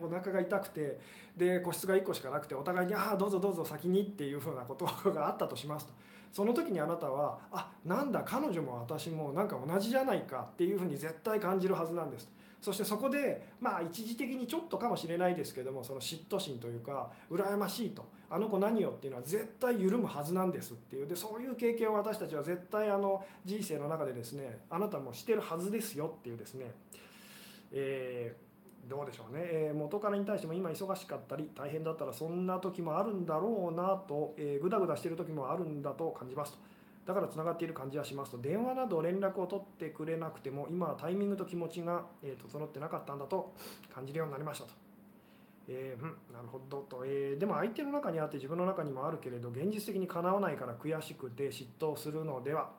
[0.04, 0.98] お腹が痛くて
[1.36, 5.92] で個室が1個しかなくてお互いに「ああどうぞどうぞ先に」っていうふうなことがあったとしますと
[6.32, 12.28] その時にあなたは「あなんだ彼女も私もなんか同じじゃないか」っていうふうに絶対感じるはずなんです。
[12.64, 21.06] そしてそこでまあ一時的にちょっとかもしれないですけどもその嫉妬心というか羨ましいとあの子何よっていうのは絶対緩むはずなんですっていう。
[21.06, 26.72] でそういう経験を私たちは絶対あの人生の中でですねあなたもしてるはずですよっていうですね、
[27.70, 36.73] えー、どうでしょうね、えー、元彼に対しても今忙しかったり大変だったらそんな時もあるんだろうなと、えー、グダグダしてる時もあるんだと感じますと。
[37.06, 43.54] だからつながっている感じはしますと電話など連絡を取ってくれなくても今はタイミングと気持ちが、え、整ってなかったんだと
[43.94, 44.72] 感じるようになりましたと。
[45.68, 52.70] えー、うん、なるほどと、えー、でも相手の中にあって自分の中にもあるけれど現実的にかなわないから悔しくて嫉妬するのでは。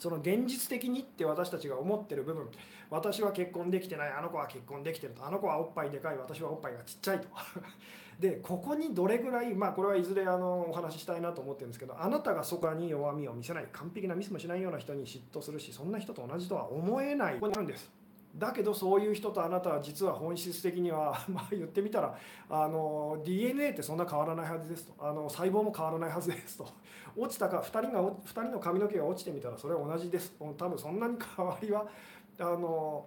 [0.00, 2.48] その現実的にって私たちが思ってる部分。
[2.88, 4.12] 私は結婚できてない。
[4.12, 5.26] あの子は結婚できてると。
[5.26, 6.16] あの子はおっぱいでかい。
[6.16, 7.28] 私はおっぱいがちっちゃいと。
[8.20, 17.34] でここにどれぐらいまあこれはいずれあのお話ししたいなと思ってるんですけどあなたがそこに弱みを見せない完璧なミスもしないような人に嫉妬するしそんな人と同じとは思えない。
[17.34, 17.90] ここにあるんです。
[18.36, 22.16] だけどそういう人とあなたは実は本質的には、 まあ、言ってみたら
[22.48, 24.94] あの DNA ってそんな変わらないはずですと。
[25.00, 26.68] あの細胞も変わらないはずですと。
[27.16, 30.36] 落ちたか2人が2人の髪の毛が落ちてみたらそれは同じです。
[30.38, 31.86] 多分そんなに変わりは
[32.38, 33.06] あの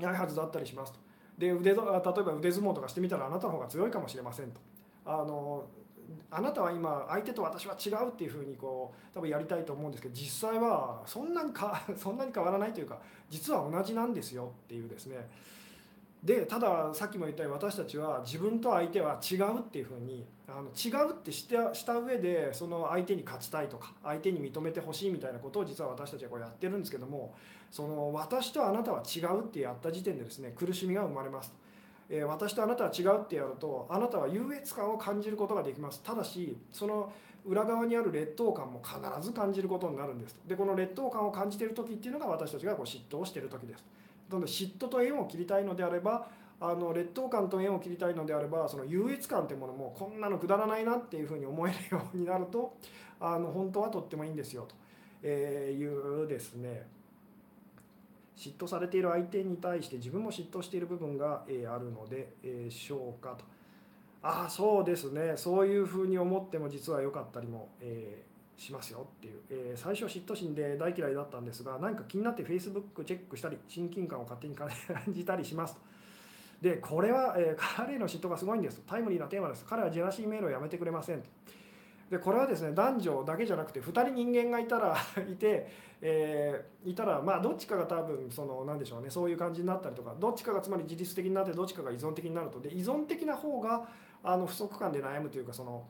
[0.00, 1.01] ないはずだったりしますと。
[1.42, 4.60] で腕例えば腕相撲とかしてみたらあなたの方が強いかもしれませんと。
[5.04, 5.64] あの
[6.30, 15.28] あなたは今相手と私は違うっていうふうにこう多分やりたいと思うんですけど実際はそんなにかそんなに変わらないというか実は同じなんですよっていうですね。
[16.22, 27.34] でたださっきも言ったように私たちは自分と相手は違うっていうふうにあの違うってしたした上でその相手に勝ちたいとか相手に認めてほしいみたいなことを実は私たちはこうやってるんですけども
[27.70, 31.52] その私とあなたは違うってやった時点でですね苦しみが生まれます
[32.08, 36.02] え私とあなたは違うってやるとあなたは優越感を感じることができます。
[36.02, 37.10] ただしその
[37.44, 43.84] 裏側にある劣等感も必ず感じることになるんですでこの劣等感を感じている時っていうのが私たちがこう嫉妬をしてる時です
[44.32, 46.28] なので嫉妬と縁を切りたいのであれば
[46.60, 52.76] あの劣等感と縁を切りたいのであればその優越感ってものもこんなのくだらないなっていうふうに思えるようになると
[53.20, 54.68] あの本当はとってもいいんですよ
[55.20, 56.86] というですね。
[58.36, 62.32] 嫉妬されている相手に対して自分も嫉妬している部分が、あるので、
[62.70, 63.44] しょうかと。
[64.22, 65.34] ああそうですね。
[65.36, 68.24] そういうふうに思っても実は良かったりも、え
[68.62, 74.68] しますよっていう、え最初は嫉妬心で大嫌いだったんですが何か気になって Facebook チェックしたり親近感を勝手に感
[75.08, 75.80] じたりしますと。
[76.62, 81.28] でこれは、え彼の嫉妬がすごいんですタイムリーなテーマです彼はジェラシーメールをやめてくれませんと。
[82.12, 84.94] でこれはですね男女だけじゃなくて2人人間がいたら
[85.28, 85.66] いて、
[86.02, 93.88] えー、いたらまあどっちかが多分その何でしょうねそういう感じになったりとかどっちかがつまり自律的になってどっちかが依存的になるとで依存的な方が
[94.22, 95.84] あの不足感で悩むというかその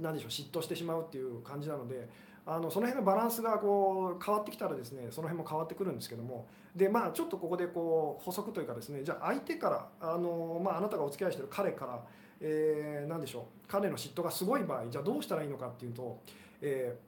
[0.00, 2.08] 何でしょう嫉妬してしまうっていう感じなので
[2.44, 12.02] あのその辺のバランスがこう変わってきたらですねその辺も変わってくるんですけどもでまあちょっとここでこう補足というかですねじゃあ相手からあの、まあ、あなたがお付き合いしてる彼から
[12.42, 16.20] えー、何でしょう彼の嫉妬がすごい場合じゃあどうしたらいいのかっていうと、
[16.60, 16.98] え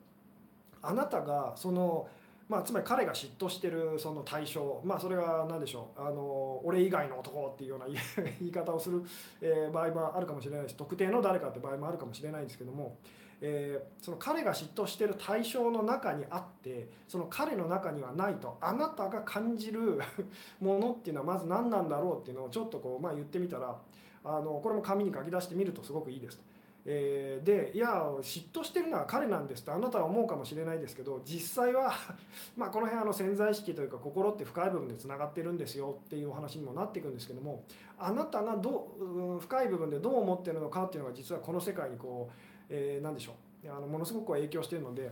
[0.80, 2.09] ー、あなたがその、
[2.49, 7.86] まあ、つまり彼が嫉妬してるその対象、まあ、それは何でしょうあの俺以外の男っていうような
[8.38, 9.03] 言い方をする、
[9.40, 12.99] え、場合もあるかもしれないし特定の誰かって場合もあるかもしれないんですけども。
[13.47, 20.01] えー、その彼が嫉妬してる対象の中にあってその彼の中にはないとあなたが感じる
[20.61, 23.76] ものっていうのはまず何なんだろうっていうのをちょっとこう、まあ、言ってみたら
[24.24, 26.53] あのこれも紙に書き出してみるとすごくいいですと。
[26.87, 27.89] えー、でいや
[28.20, 31.95] 嫉妬してるのは彼なんですとあなたは思うかもしれないですけど実際は
[32.57, 37.64] まあこの辺あの潜在意識というか心って深い部分でつながってるんですよっていうお話にもなっていくんですけども
[37.99, 42.35] あなたがどう深い部分でどう思ってるのかっていうのが実はこの世界にこう、
[42.68, 43.35] えー、何でしょう。
[43.66, 45.11] あのものすごく影響してるので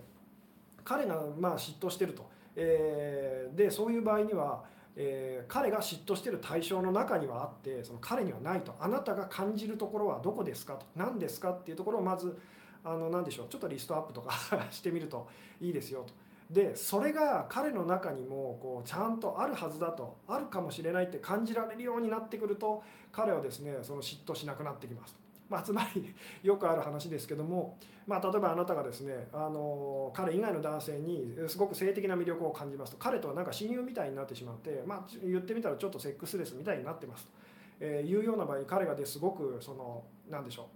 [0.85, 4.62] 彼がまあ嫉妬してると、えー、でそういう場合には
[4.97, 12.38] えー、彼が嫉妬してる対象の中にはあってその彼にはないとあなたが感じるところはどこですかと何ですかっていうところをまず
[12.84, 14.32] あの何でしょうちょっとリストアップとか
[14.70, 15.28] してみると
[15.61, 16.12] いいですよと。
[16.53, 25.22] でそれが彼の中にもこうちゃんとあるはずだとあるかもしれないって感じられるようになってくると彼はですねその嫉妬しなくなってきます。
[25.53, 27.76] まあ、つまり よくある話ですけども、
[28.07, 37.32] まあ、例えばあなたがですねあの彼以外の男性にすごく性的な魅力を感じますと彼とはなんか親友みたいになってしまって、まあ、言ってみたらちょっとセックスレスみたいになってますと、
[37.80, 40.68] えー、いうような場合彼がですごくその何でしょ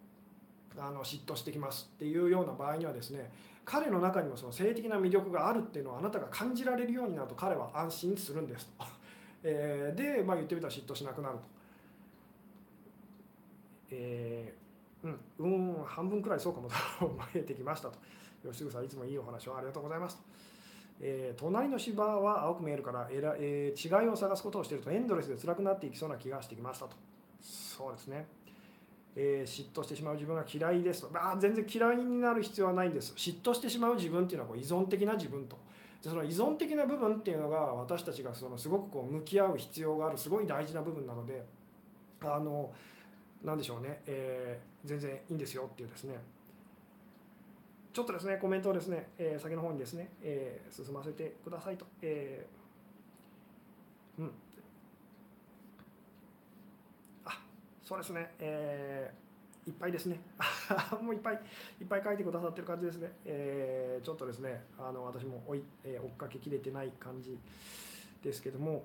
[0.77, 3.33] うあの嫉妬してきますっていうような場合にはですね
[3.65, 8.85] 彼の中にもその性的な魅力があるっていうのをあなたが感じられるようになると彼は安心するんですと。
[9.43, 11.45] えー、で、まあ、言ってみたら嫉妬しなくなると。
[13.91, 14.66] えー
[15.39, 16.75] うん、うん、半分くらいそうかもと
[17.35, 17.99] 見えてきましたと。
[18.45, 20.23] 吉純さん、いつもいいお話をありがとうございますと。
[21.01, 26.97] えー、隣の芝は青く見えるからえら、えー、違いを探すことをしているとエンドレスで辛くなっていきそうな気がしてきましたと。
[27.41, 28.27] そうですね。
[29.15, 31.11] えー、嫉妬してしまう自分が嫌いですと。
[31.11, 33.13] まあ全然嫌いになる必要はないんです。
[33.17, 35.59] 嫉妬してしまう自分っていうのはこう依存的な自分と。
[36.03, 41.45] でその依存的な部分っていうのが私たちがそのすごくこう向き合う必要があるすごい大事な部分なので
[42.23, 42.73] あの
[43.43, 46.15] 何でしょうね、えー、全然いいんですよっていうですね。
[47.93, 54.31] ちょっとですねコメントをですね、えー、先の方にですね、えー、進ませてくださいと、えー、うん。
[57.25, 57.41] あ
[57.83, 58.31] そうですね。
[58.39, 60.21] えー、いっぱいですね。
[61.03, 61.41] もういっぱい
[61.81, 67.39] いっぱい書いてくださってる感じですね、えー、ちょっとですねあの私も追い、えー、追っかけきれてない感じ
[68.23, 68.85] ですけども。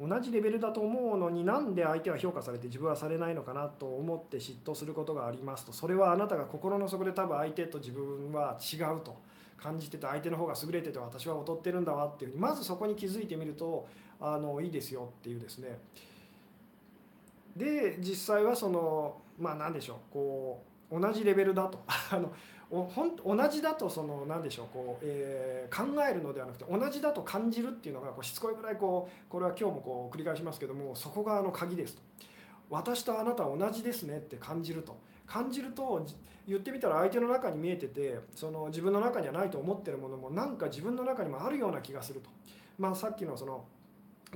[0.00, 9.16] 同じレベルだと思うのになんで相手は評価されて自分はされないのかなと思って嫉妬することがありますとそれはあなたが心の底で多分相手と自分は違うと
[9.56, 13.86] 感じてて相手の方が優れてて私は劣ってるんだわっていうふうにまずそこに気づいてみると
[14.20, 15.78] あのいいですよっていうですね。
[17.56, 22.32] で実際はそのまあ何でしょうこう同じレベルだとあの
[22.82, 32.02] ほん同じだとその何でしょうこう、えー、考えるのではなくて同じだと感じるっていうのがこうしつこいぐらいこうこれは今日もこう繰り返しますけどもそこがあの鍵ですと。
[32.70, 34.96] 私とあなたは同じですねって感じると。
[35.26, 36.06] 感じると
[36.46, 42.28] 言ってみたら相手の中に見えててその自分の中にはないと思ってるものもなんか自分の中にもあるような気がすると、
[42.78, 43.64] まあ、さっきのその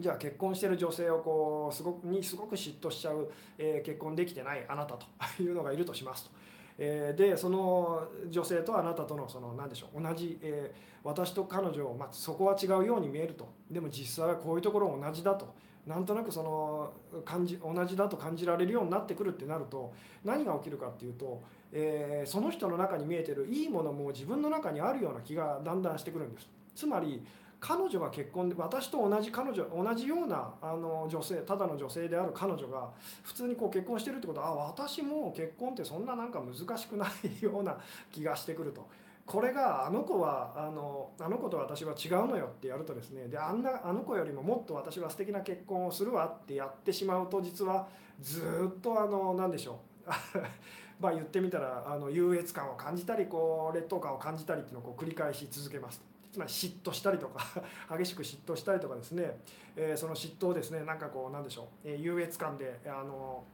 [0.00, 5.06] じゃあ結婚してる女性をこうすごくにすごく嫉妬しちゃう、えー、結婚できてないあなたと
[5.42, 6.30] いうのがいるとしますと。
[6.78, 15.52] えー、でその女性とあなたとのその何でしょう同じ、えー、私と彼女、まあ、そこは違うように見えるとでも実際はこういうところ同じだと
[15.86, 16.92] なんとなくその
[17.24, 19.92] 感じ同じだと感じられるようになってくるってなると
[20.24, 26.48] 何が起きるかっていうと、えー、その人の中に見えてるいいものも自分の中にあるような気がだんだんしてくるんです。
[26.74, 27.24] つまり
[27.60, 32.88] 彼女が結婚で私と同じ彼女同じようなあの女性ただの女性である彼女が
[33.24, 37.76] 普通にこう結婚してるってことはあ私も結婚ってそんななんか難しくないような
[38.12, 38.86] 気がしてくると。
[39.26, 43.28] これがあの子はあのあの子と私は違うのよってやるとですね。
[43.28, 47.86] であんなあの子よりももっと私は素敵な結婚をするわってやってしまうと実は
[48.22, 50.08] ずっとあの何でしょう。
[50.98, 57.44] まあ言ってみたらあの優越感を感じたりこう劣等感を感じたりっていうのをこう繰り返し続けますつまり嫉妬したりとか
[57.96, 59.40] 激しく嫉妬したりとかですね、
[59.76, 63.44] えー、その嫉妬をですねなんかこうなんでしょう、えー、優越感であの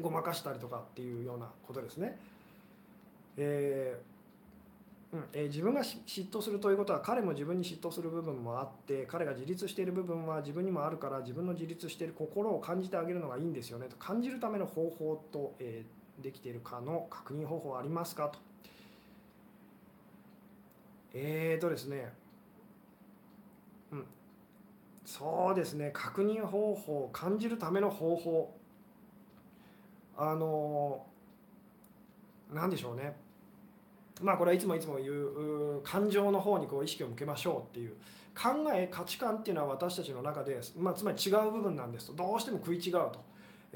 [0.00, 2.18] ごまかしたりとかっていうようなことですね。
[3.36, 4.14] えー
[5.14, 18.40] うんえー、自分が嫉妬するということは彼も自分に嫉妬する部分もあって彼が自立している部分は自分にもあるから自分の自立している心を感じてあげるのがいいんですよねと感じるための方法と、えー、できているかの確認方法はありますかと。
[21.14, 22.12] えーとですね
[23.92, 24.04] うん。
[25.06, 28.54] そうですね確認方法感じるための方法。
[30.16, 31.04] あの
[32.52, 33.16] 何でしょうね。
[34.22, 37.94] まあこれはいつもいつも言う感情の方にこう意識を向けましょうっていう。
[38.36, 42.14] 考え価値観っていうのは私たちの中で、まあ、つまり違う部分なんですと。
[42.14, 43.24] どうしても食い違うと、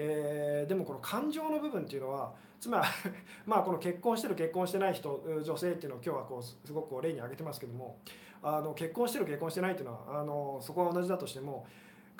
[0.00, 2.84] えー、でもこの感情の部分っていうのはつまり
[3.44, 7.98] まあこの結婚してる結婚してない人女性っていうのを今日はこうすごく例に挙げてますけども
[8.40, 11.66] あの結婚してる結婚してないっていうのはあのそこは同じだとしても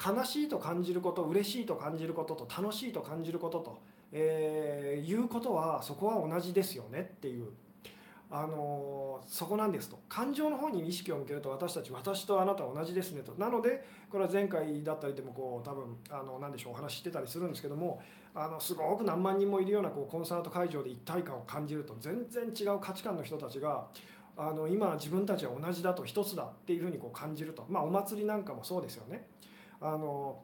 [0.05, 3.79] 悲しいと感じること嬉しいと感じることと楽しいと感じることと、
[4.13, 7.53] えー、いうことはそこは同じですよねっていう
[8.31, 9.99] あのそこなんですと。
[10.09, 13.33] 感情の方に意識を向けると私たち私とあなたは同じですねと。
[13.37, 18.03] なのでこれは前回だったりでもこう多分あの何でしょうお話ししてたりするんですけども
[18.35, 23.87] あのすごく何万人もいるようなこうコンサート会場で一体感を感じると全然違う価値観の人たちが
[24.37, 27.67] あの今自分たちは同じだと一つだっていうふうにこう感じると。
[27.69, 29.27] まあお祭りなんかもそうですよね。
[29.81, 30.43] あの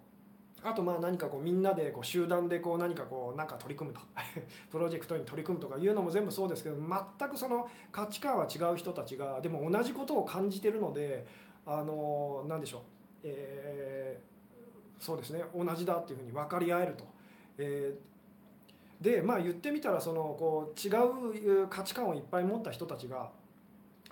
[0.64, 4.00] あとまあ何かこうみんなでこう集団でこう何かこうなんか取り組むと。
[4.72, 11.26] プロジェクトに取り組むとかいうのも全部そうですけど全くその価値観は違う人たちがでも同じことを感じてるので
[11.66, 12.80] あの何でしょう、
[13.24, 15.44] えー、そうですね。
[15.54, 17.04] 同じだっていうふうに分かり合えると。
[17.58, 20.90] えー、でまあ言ってみたらそのこう違
[21.62, 23.30] う価値観をいっぱい持った人たちが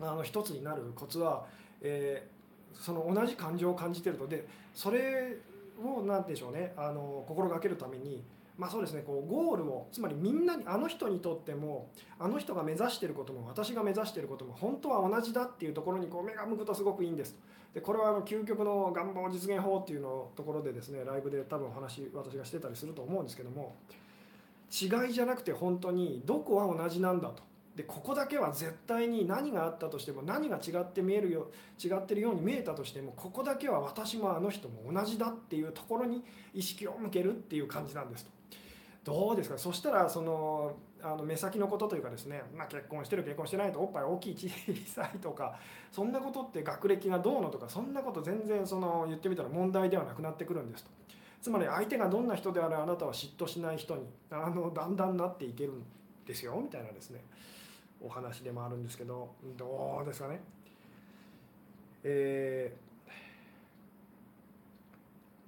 [0.01, 1.47] あの一つになるコツは、
[1.81, 4.27] えー、その同じ感情を感じてると。
[4.27, 5.39] でそれ
[5.83, 6.73] を何でしょうね。
[6.77, 8.23] あの心がけるために
[8.59, 9.03] まあそうですね。
[9.03, 17.41] こうゴールをつまりみんなにあの人にとってもあの人が目指してることも私が目指してることも本当は同じだっていうところにこう目が向くとすごくいいんですと。
[17.75, 23.75] でこれはあの究極の願望実現法っていうのところでですねライブで多分お話私がしてたりすると思うんですけども
[24.71, 27.43] 違いじゃなくて本当にどこは同じなんだと。
[27.77, 31.51] でここだけは絶対に何があったとしても何が違って見えるよ
[31.83, 38.31] 違ってるように見えたとしてもここだけは私もあの人も同じだっていうところに意識を向けるっていう感じなんですと。
[39.05, 39.59] どうですか？
[39.59, 45.59] そしたらそのあの目先のことというかですね、まあ、結婚してる結婚してないとおっぱい大きい小さいとか
[45.91, 50.91] そんなことって学歴がどうのとかそんなこと全然その言ってみたら問題ではなくなってくるんですと。
[51.41, 55.83] つまり相手がどんな人であれあなたは嫉妬しない人にあのだんだんなっていけるん
[56.25, 57.25] ですよみたいなですね。
[58.05, 60.41] お話でもあるんですけどどうですかね？
[62.05, 62.75] え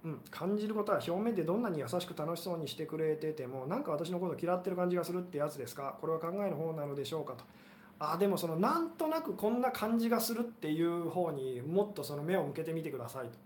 [0.04, 5.96] ー、うん、感じることは表面でどんなに優しく楽しそうにしてくれててもなんか私のこと嫌ってる感じがするってやつですか？
[6.00, 7.44] これは考えの方なのでしょうかと。
[7.98, 13.38] あでもそのなんとなくこんな感じがするっていう方にもっとその目を向けてみてくださいと。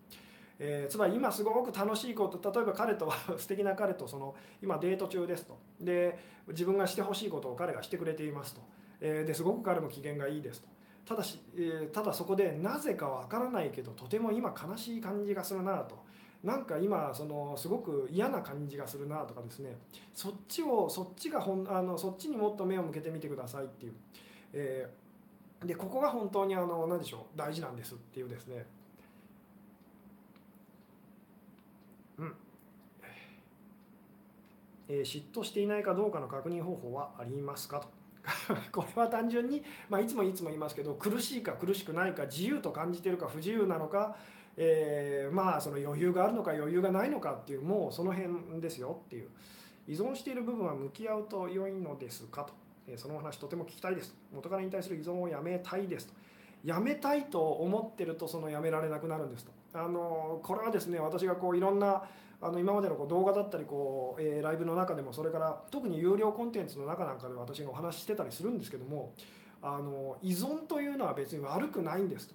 [0.60, 5.56] えー、つまり今すごく楽しいこと例えば彼と 素敵な彼とその今デート中ですと。
[5.80, 8.60] で自分がしてほしいことを彼がしてくれていますと。
[9.00, 10.68] えー、ですごく彼も機嫌がいいですと。
[11.06, 16.06] ただし、えー、ただそこでなぜかわからないけどとても今悲しい感じがするなと。
[16.44, 19.76] なんか今そのすごく嫌な感じがするなとかですね。
[20.14, 23.92] そっちをそっちがほんあのそっちにもっと目を向けてみてくださいっていう、
[24.52, 28.66] えー、でここが本当にあの何でしょう大事なんですっていうですね。
[32.18, 32.34] うん。
[34.88, 37.97] えー、嫉妬していないかどうかの確認方法はありますかと。
[38.72, 44.16] これは単純に、まあ、いつもいつも言いますけど苦しいか苦しくないか自由と感じてるか不自由なのか、
[44.56, 49.28] えー、まあその余裕があるのか余裕がないのかっていうもうその辺ですよっていう。
[49.86, 52.52] 依存している部分は向き合うと良いのですかと、
[52.86, 54.14] えー、そのお話とても聞きたいです。
[54.32, 56.14] 元彼に対する依存をやめたいですと。
[56.64, 59.52] やめたいと思ってるとそのやめられなくなるんですと。
[59.74, 62.04] あのこれはですね私がこういろんな
[62.40, 69.12] あの今までのこう動画だったりこう、えー、ライブの中でもそれから特に有料コンテンツの中なんかで私がお話ししてたりするんですけども
[69.60, 72.34] あの依存というのは別に悪くないんですと。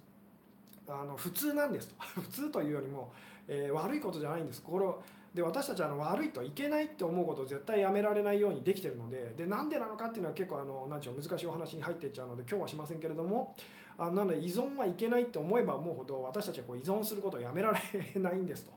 [0.86, 1.94] あの普通なんですと。
[2.20, 3.12] 普通というよりも、
[3.48, 4.62] えー、悪いことじゃないんです。
[4.62, 4.86] これ
[5.34, 13.56] で私たちはあの悪いといけないって思うことを絶対やめられないようにできてるのででなんでなのかっていうのは結構あのなんちゅう難しいお話に入っていっちゃうので今日はしませんけれども
[13.96, 18.72] あなので依存はいけないって思えば思うほど私たちはこう依存することをやめられないんですと。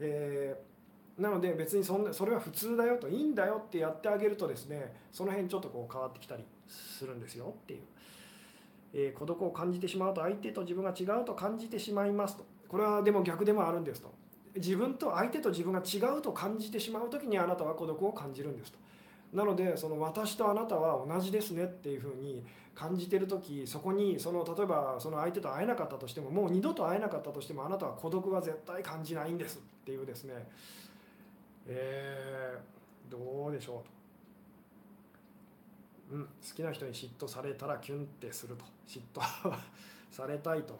[0.00, 0.76] えー
[1.18, 7.80] なので別にそんなそれは普通だよといいんだよってやってあげるとですねその辺ちょっとこう変わってきたりするんですよっていう、
[8.92, 12.44] えー、孤独を感じてしまうと相手と自分が違うと感じてしまいますと。
[12.68, 14.12] これはでも逆でもあるんですと。
[14.56, 18.78] 自分と相手と自分が違うと感じてしまう時にあなたは孤独を感じるんですと。
[19.32, 22.44] なのでその私とあなたは同じですねっていうふうに
[22.76, 30.34] 感じてる時そこにその例えばその相手と会えなかったとしてももう二度と会えなかったとしてもあなたは孤独は絶対感じないんですっていうですね。
[31.66, 33.82] えー、どうでしょ
[36.10, 36.10] う。
[36.10, 38.64] と、うん、好きな人に嫉妬されたらキュンってすると。
[38.86, 39.22] 嫉妬
[40.10, 40.78] されたいと。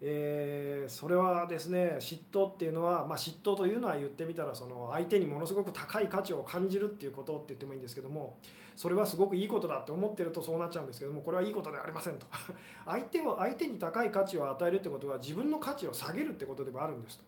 [0.00, 8.36] えー、それはですね嫉妬っていうのは、まあ、嫉妬というのは言ってみたらその相手にものすごく高い価値を感じるっていうことって言ってもいいんですけども
[8.78, 12.28] それはすごくいいことだって思ってるとそうなっちゃうんですけどもこれはいいことではありませんと
[12.86, 17.24] 相手を相手に高い価値を与えるってことは自分の価値を下げるってことでもあるんですと。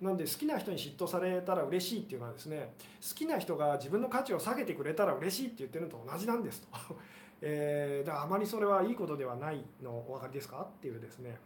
[0.00, 2.72] なんで好きな人に嫉妬されたら嬉しいっていうのはですね
[3.06, 6.68] 好きな人が自分の価値を下げてくれたら嬉しいって言ってるのと同じなんですと、
[7.42, 11.38] えー、だからあまりそれはいいことではないのお分かりですかっていうですね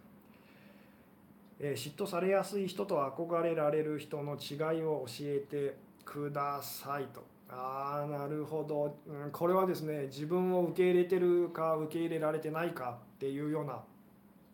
[1.58, 7.37] え嫉妬されやすい人と憧れられる人の違いを教えてくださいと。
[7.50, 13.82] ああなるほど、うん、これはですね自分を受け入れてるか受け入れられてないかっていうような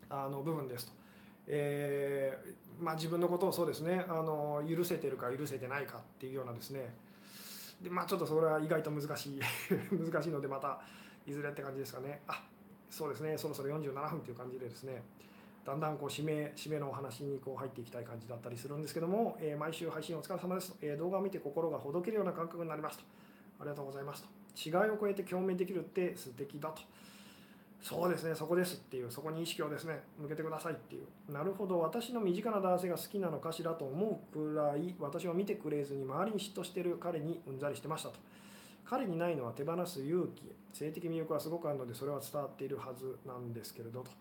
[0.09, 0.93] あの部分ですと。
[1.47, 6.93] えー、まあ、自分のことをそうですねあの許せてるか許せてないかっていうようなですね。
[7.81, 9.39] でまあちょっとそれは意外と難しい
[9.91, 10.79] 難しいのでまた
[11.27, 12.21] いずれって感じですかね。
[12.27, 12.43] あ
[12.89, 15.03] そうですねそろそろ47分っていう感じでですね。
[15.65, 23.03] だんだんこう締め締めのお話にこう入っていきたい感じだったりするんですけども、えー、毎週配信お疲れ様です、えー、動画を見て心がほどけるような感覚になりますと。
[23.59, 24.29] ありがとうございますと。
[24.55, 26.81] 違いを超えて共鳴できるって素敵だと。
[27.81, 31.31] そうですねそこですっていうそこに意識をですね向けてくださいっていう。
[31.31, 31.79] なるほど。
[31.79, 38.15] 私の身近な男性が好きなのかしらと思うくらい私を見てくれずに周りに嫉妬してる彼にうんざりしてましたと。
[38.85, 40.53] 彼にないのは手放す勇気。
[40.73, 44.11] 性的魅力はすごくあるのでそれは伝わっているはずなんですけれどと。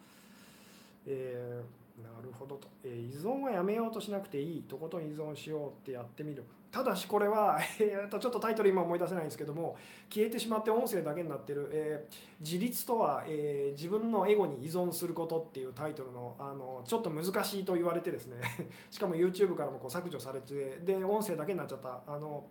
[1.07, 6.45] えー、なるほどと、えー、依存はやめようとしなくていいとことん依存しようってやってみる。
[6.71, 9.77] ただしこれは、 えー、とちょっとタイトル今思い出せないんですけども
[10.11, 18.39] 消えてしまって音声だけになってる、えー、自立とは、えー、自分のエゴに依存することっていうタイトルのあのちょっと難しいと言われてですね。
[18.91, 22.03] しかも YouTube からもこう削除されてで音声だけになっちゃった。
[22.09, 22.45] あの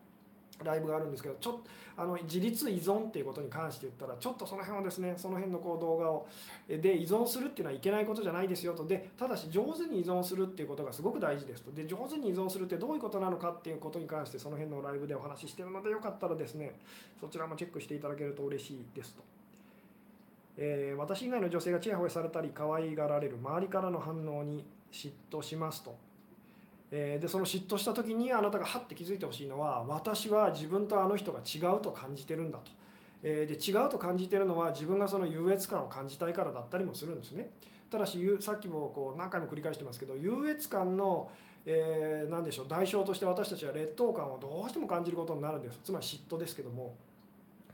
[0.63, 1.61] ライブがあるんですけどちょ
[1.95, 6.27] あの自立依存っていうことに関して言ったらちょっとその辺はですねその辺のこう動画を
[6.67, 8.85] で依存するっていうのはいけないことじゃないですよと。
[8.85, 11.71] でただし上手に依存するっていうことがすごく大事ですと。
[11.71, 16.79] で上手に依存するってどういうことなのかっていうことに関してその辺のライブでお話ししてるのでよかったらですね
[17.19, 19.23] そちらもチェックしていただけると嬉しいですと。
[20.57, 25.95] えー、私以外の女性がちやほやされたり可愛がられる周りからの反応に嫉妬しますと。
[26.95, 32.71] えでその嫉妬した時にあなたがハッて気づいてほしいのは私は自分とあの人が違うと感じてるんだと。
[33.23, 37.49] えで違うと感じてるのは自分がその優越感を感じたいからだったりもするんですね。
[37.89, 41.29] ただしさっきもこう何回も繰り返してますけど優越感の、
[41.65, 46.95] えー、何でしょう代償として私たちは劣等感をどうしても感じることになるんですつまり嫉妬ですけども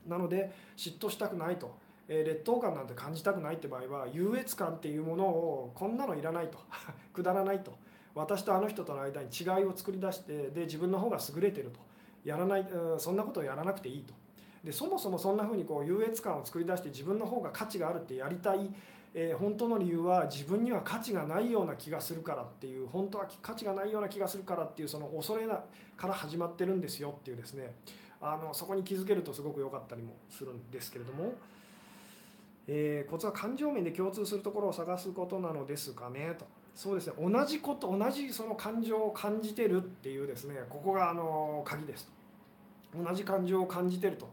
[0.06, 1.74] なので嫉妬したくないと、
[2.06, 6.58] え、劣等感なんて感じたくないって場合は優越感っていうものをこんなのいらないと
[7.14, 7.72] くだらないと。
[8.14, 11.90] 私とあの人との間に違いを作り出してで自分の方が優れてると。
[12.24, 12.66] やらない
[12.98, 14.14] そんなことをやらなくていいと。
[14.64, 18.68] でそもそもそんなふうにこう優越感を作り出して自分の方が価値があるってやりたい、
[19.14, 25.60] えー、本当の理由は自分には価値がないような気がするからっていう本当は価値がないような気がするからっていうその恐れな
[25.96, 27.74] から始まってるんですよっていうですね。
[28.20, 31.32] あのそこに気づけるとすごく良かったりもするんですけれども。
[32.72, 36.46] えー、コツは感情面で共通するところを探すことなのですかねと。
[36.74, 37.14] そうですね。
[37.18, 42.10] 同じこと同じその感情を感じてるっていうですねここがあの鍵です。
[42.94, 44.28] 同じ感情を感じてると。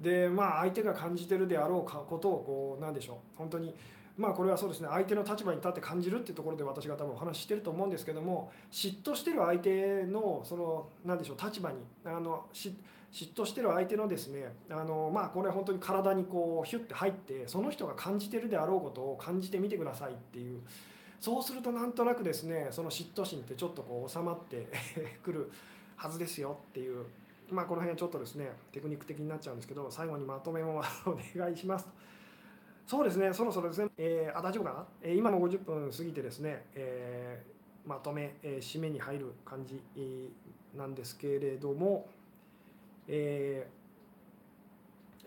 [0.00, 3.16] でまあ相手が感じてるであろうことをこうなんでしょう。
[3.36, 3.74] 本当に
[4.16, 4.88] まあこれはそうですね。
[4.90, 12.74] 相手の立場に立って感じるっていうところで私が多分お話ししてると思うんですけども嫉妬してる相手のその何でしょう立場にあの嫉
[13.12, 20.60] 妬してる相手のですねあのまあこれ本当に体にこうヒュッて入ってその人が感じてるであろうことを感じてみてくださいっていう
[21.24, 24.68] そうするとなんとなくですねその嫉妬心ってちょっとこう収まって
[25.24, 25.50] くる
[25.96, 27.06] はずですよっていう
[27.50, 31.92] まあこの辺はちょっとですねテクニック的になっちゃうんですけど最後にまとめもお願いしますと。
[32.86, 39.80] そうですね、そろそろですね、えー、あ大丈夫かな、えー、今の50分過ぎてですね、えー、まとめ、えー、締めに入る感じ、
[40.76, 42.06] なんですけれども、
[43.08, 43.66] え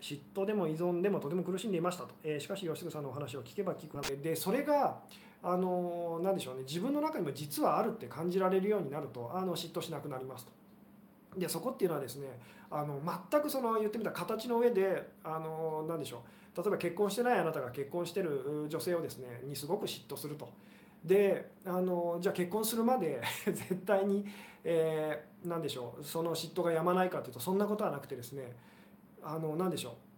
[0.00, 5.00] 嫉妬でも依存でもとても苦しんでいましたと、えー、しかし吉純さんのお話を聞けば聞くでそれが
[5.42, 6.62] あの何でしょうね。
[6.62, 10.52] 自分の中にも実はあるって感じられるようになるとあの嫉妬しなくなりますと。
[11.38, 12.38] でそこっていうのはですね
[12.70, 16.22] あの全くその言ってみた形の上であの何でしょ
[16.56, 16.60] う。
[16.60, 20.50] 例えば結婚してないあなたが結婚してる女性をですねにすごく嫉妬すると。
[21.04, 24.26] であのじゃあ結婚するまで 絶対に、
[24.64, 26.04] えー、何でしょう。
[26.04, 28.56] その嫉妬がやまないかというとそんなことはなくてですね
[29.22, 30.08] あの何でしょう。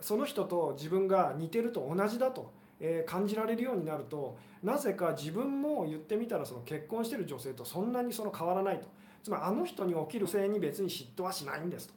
[0.00, 8.86] その人と自分が似てると同じだと、えー、感じられるようになるとなぜか自分も言ってみたらその結婚してる女性とそんなにその変わらないと
[9.22, 11.94] つまりあの人に起きる性に別に嫉妬はしないんですと。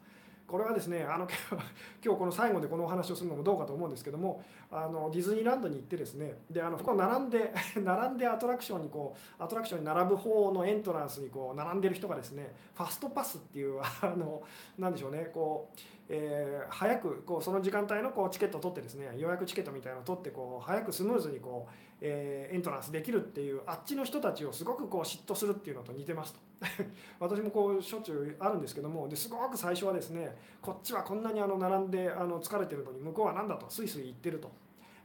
[0.48, 1.28] これはですねあの
[2.04, 7.54] 今日この最後でこのお話をするのもどうかと思うんですけどもあのディズニーランドに行ってですねであのここ並んで
[7.84, 14.42] 並んでアトラクションにこうアトラクションに並ぶ方のエントランスにこう並んでる人がですねファストパスっていう あの
[14.80, 26.40] なんでしょうねこう、えー、早くこうその時間帯のこうチケットを取ってですね予約チケットみたいなのを取ってこう早くスムーズにこう、えー、エントランスできるっていうあっちの人たちをすごくこう嫉妬するっていうのと似てますと。
[27.20, 34.50] 私もこうしょっちゅうあるんですけどもですごく最初はですねこっちはこんなにあの並んであの疲れてるのに向こうは何だとスイスイ言ってると。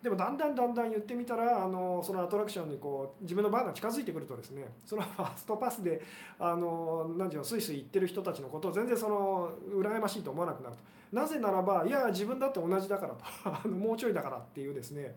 [0.07, 6.01] でもだんだんだんだん言ってみたらあのそのアトラクションにこう自分の番が近づいてくるとですねそのファーストパスで
[6.39, 10.83] あの何て言うのスイスイ言ってる人たちのことを全然その羨ましいと思わなくなると。
[11.11, 13.25] なぜならばいや自分だって同じだからと。
[13.51, 15.17] あのもうちょいだからっていうですね。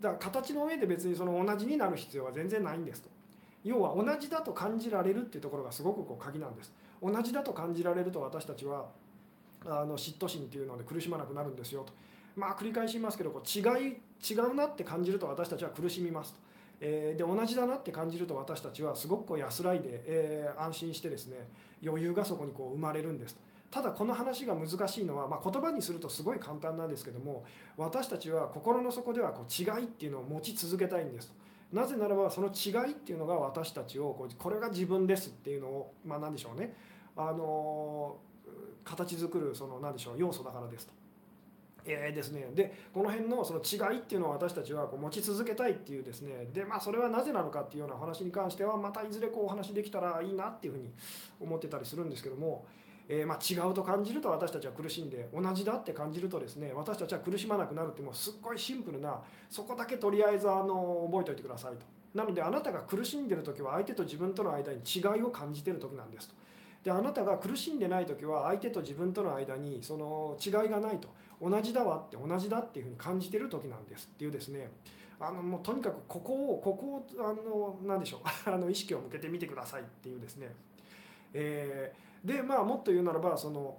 [0.00, 3.10] だから形の上で別にその同じになる必要は全然ないんですと。
[3.62, 6.72] 要は同じだと感じられるっていうところがすごくこう鍵なんです。
[7.02, 8.86] 同じだと感じられると私たちは
[9.66, 11.92] あの嫉妬心っていうので苦しまなくなるんですよと。
[12.36, 13.96] まあ繰り返しますけどこう違い
[14.28, 16.38] 違うなって感じると私たちは苦しみますと、
[16.80, 21.48] えー、で同じだなって感じると私たちはすごくこう安らいで、えー、安心してですね
[21.84, 23.36] 余裕がそこにこう生まれるんです
[23.70, 27.44] ただこの話が難しいのは、まあ、言葉にするとすごい簡単なんですけども
[27.76, 31.32] 私たちは心の底ではこう違いっていうのを持ち続けたいんです
[31.72, 36.72] なぜならばその違いっていうのが私たちをこうこれが自分ですっていうのをまあ何でしょうね。
[37.16, 38.16] あの
[38.84, 41.03] 形作るその何でしょう要素だからですと。
[41.86, 46.48] えー、ですね、でこの辺のその違いっていうのを私たちはこう持ち続けたいっていうですね。
[46.52, 50.90] でまあそれはなぜなのかっていうような話に関してはまたいずれこうお話できたらいいなっていうふうに
[51.40, 52.64] 思ってたりするんですけども
[53.08, 59.20] えー、まあ、違うと感じると私たちは苦しんで同じだって感じるとですね私たちは苦しまなくなるってもうすっごいシンプルな
[59.50, 61.84] そこだけとりあえずあの覚えておいてくださいと。
[62.14, 66.34] なのであなたが苦しんでる時は相手と自分との間に違いを感じてる時なんですと。
[66.84, 71.08] であなたが苦しんでない時は相手と自分との間にその違いがないと。
[71.48, 74.70] 同じだわって同じだっていうふうに感じてる時なんですっていうですね。
[75.20, 78.20] あのもうとにかくここをここをあの何でしょう。
[78.50, 80.54] あの意識を向けてみてくださいっていうですね、
[81.32, 83.76] えーでまあもっと言うならばその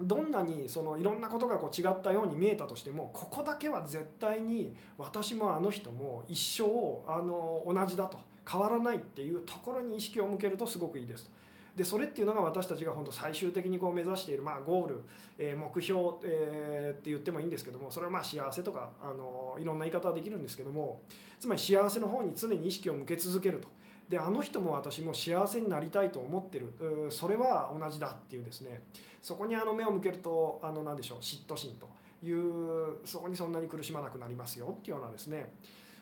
[0.00, 8.18] どんなにそのいろんなことがこう違ったように見えたとしてもここだけは絶対に私もあの人も一生あの同じだと。
[8.50, 11.24] 変わらないっていうところに意識を向けるとすごくいいです。
[11.26, 11.30] と。
[11.78, 15.04] でそれっていうのが私たちが本当最終的にこう目指している、まあ、ゴール、
[15.38, 21.02] えー、目標、えー、って言ってもいいんですけどもそれはまあ幸せとかあのいろんな言い方はできるんですけども
[21.38, 23.68] つまり幸せの方に常に意識を向け続けると。
[24.08, 26.72] であの人も私も幸せになりたいと思ってる。
[27.10, 28.82] それは同じだっていうですね。
[29.22, 31.88] そこにあの目を向けるとあの何でしょう嫉妬心と
[32.26, 35.52] いうそこにそんなに苦しまなくなりますよっていうようなですね。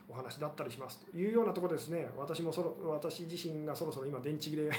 [0.09, 2.09] お話だったりしますというようなところですね。
[2.16, 4.70] 私もそろ私自身がそろそろ今電池切れに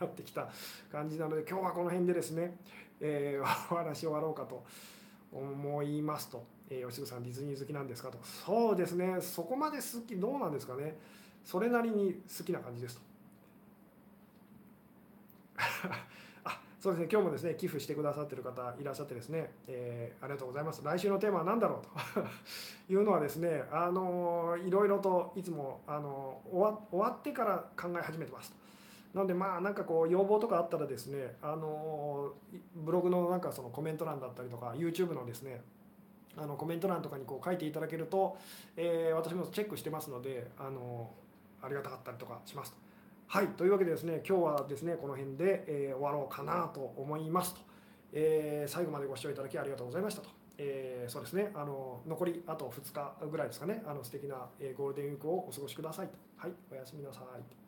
[0.00, 0.48] なってきた
[0.90, 2.56] 感じなので今日はこの辺でですね、
[3.00, 3.42] えー、
[3.72, 4.64] お話を終わろうかと
[5.32, 8.18] 思いますと、えー、吉純さんディズニー好きなんですかと。
[8.22, 9.20] そうですね。
[9.20, 10.98] そこまで好きどうなんですかね。
[11.44, 13.02] それなりに好きな感じですと。
[16.78, 17.08] そうですね。
[17.10, 20.82] 今日もですね寄付してくださってる方いらっしゃってですね、えー、ありがとうございます。
[20.84, 22.26] 来週のテーマは何だろうと。
[22.92, 28.56] いうのはですねあのいろいろといつもあの終わ終わってから考え始めてますと。
[29.14, 32.34] なのでまあなんかこう要望とかあったらですねあの
[32.74, 35.62] ブログのなんかそのコメント欄だったりとか YouTube のですね
[36.36, 38.36] あのコメント欄とかにこう書いていただけると、
[38.76, 41.10] えー、私もチェックしてますのであの
[41.62, 42.85] ありがたかったりとかしますと。
[43.28, 47.60] はいというわけでですね今日はですねこの辺で、えー、終わろうかなと思いますと、
[48.12, 56.14] えー、最後までご視聴いただきありがとうございましたと、えー、そうですねあの残りあと2日ぐらいですかねあの素敵な、え、ゴールデンウィークをお過ごしくださいと。
[56.36, 57.65] はいおやすみなさい。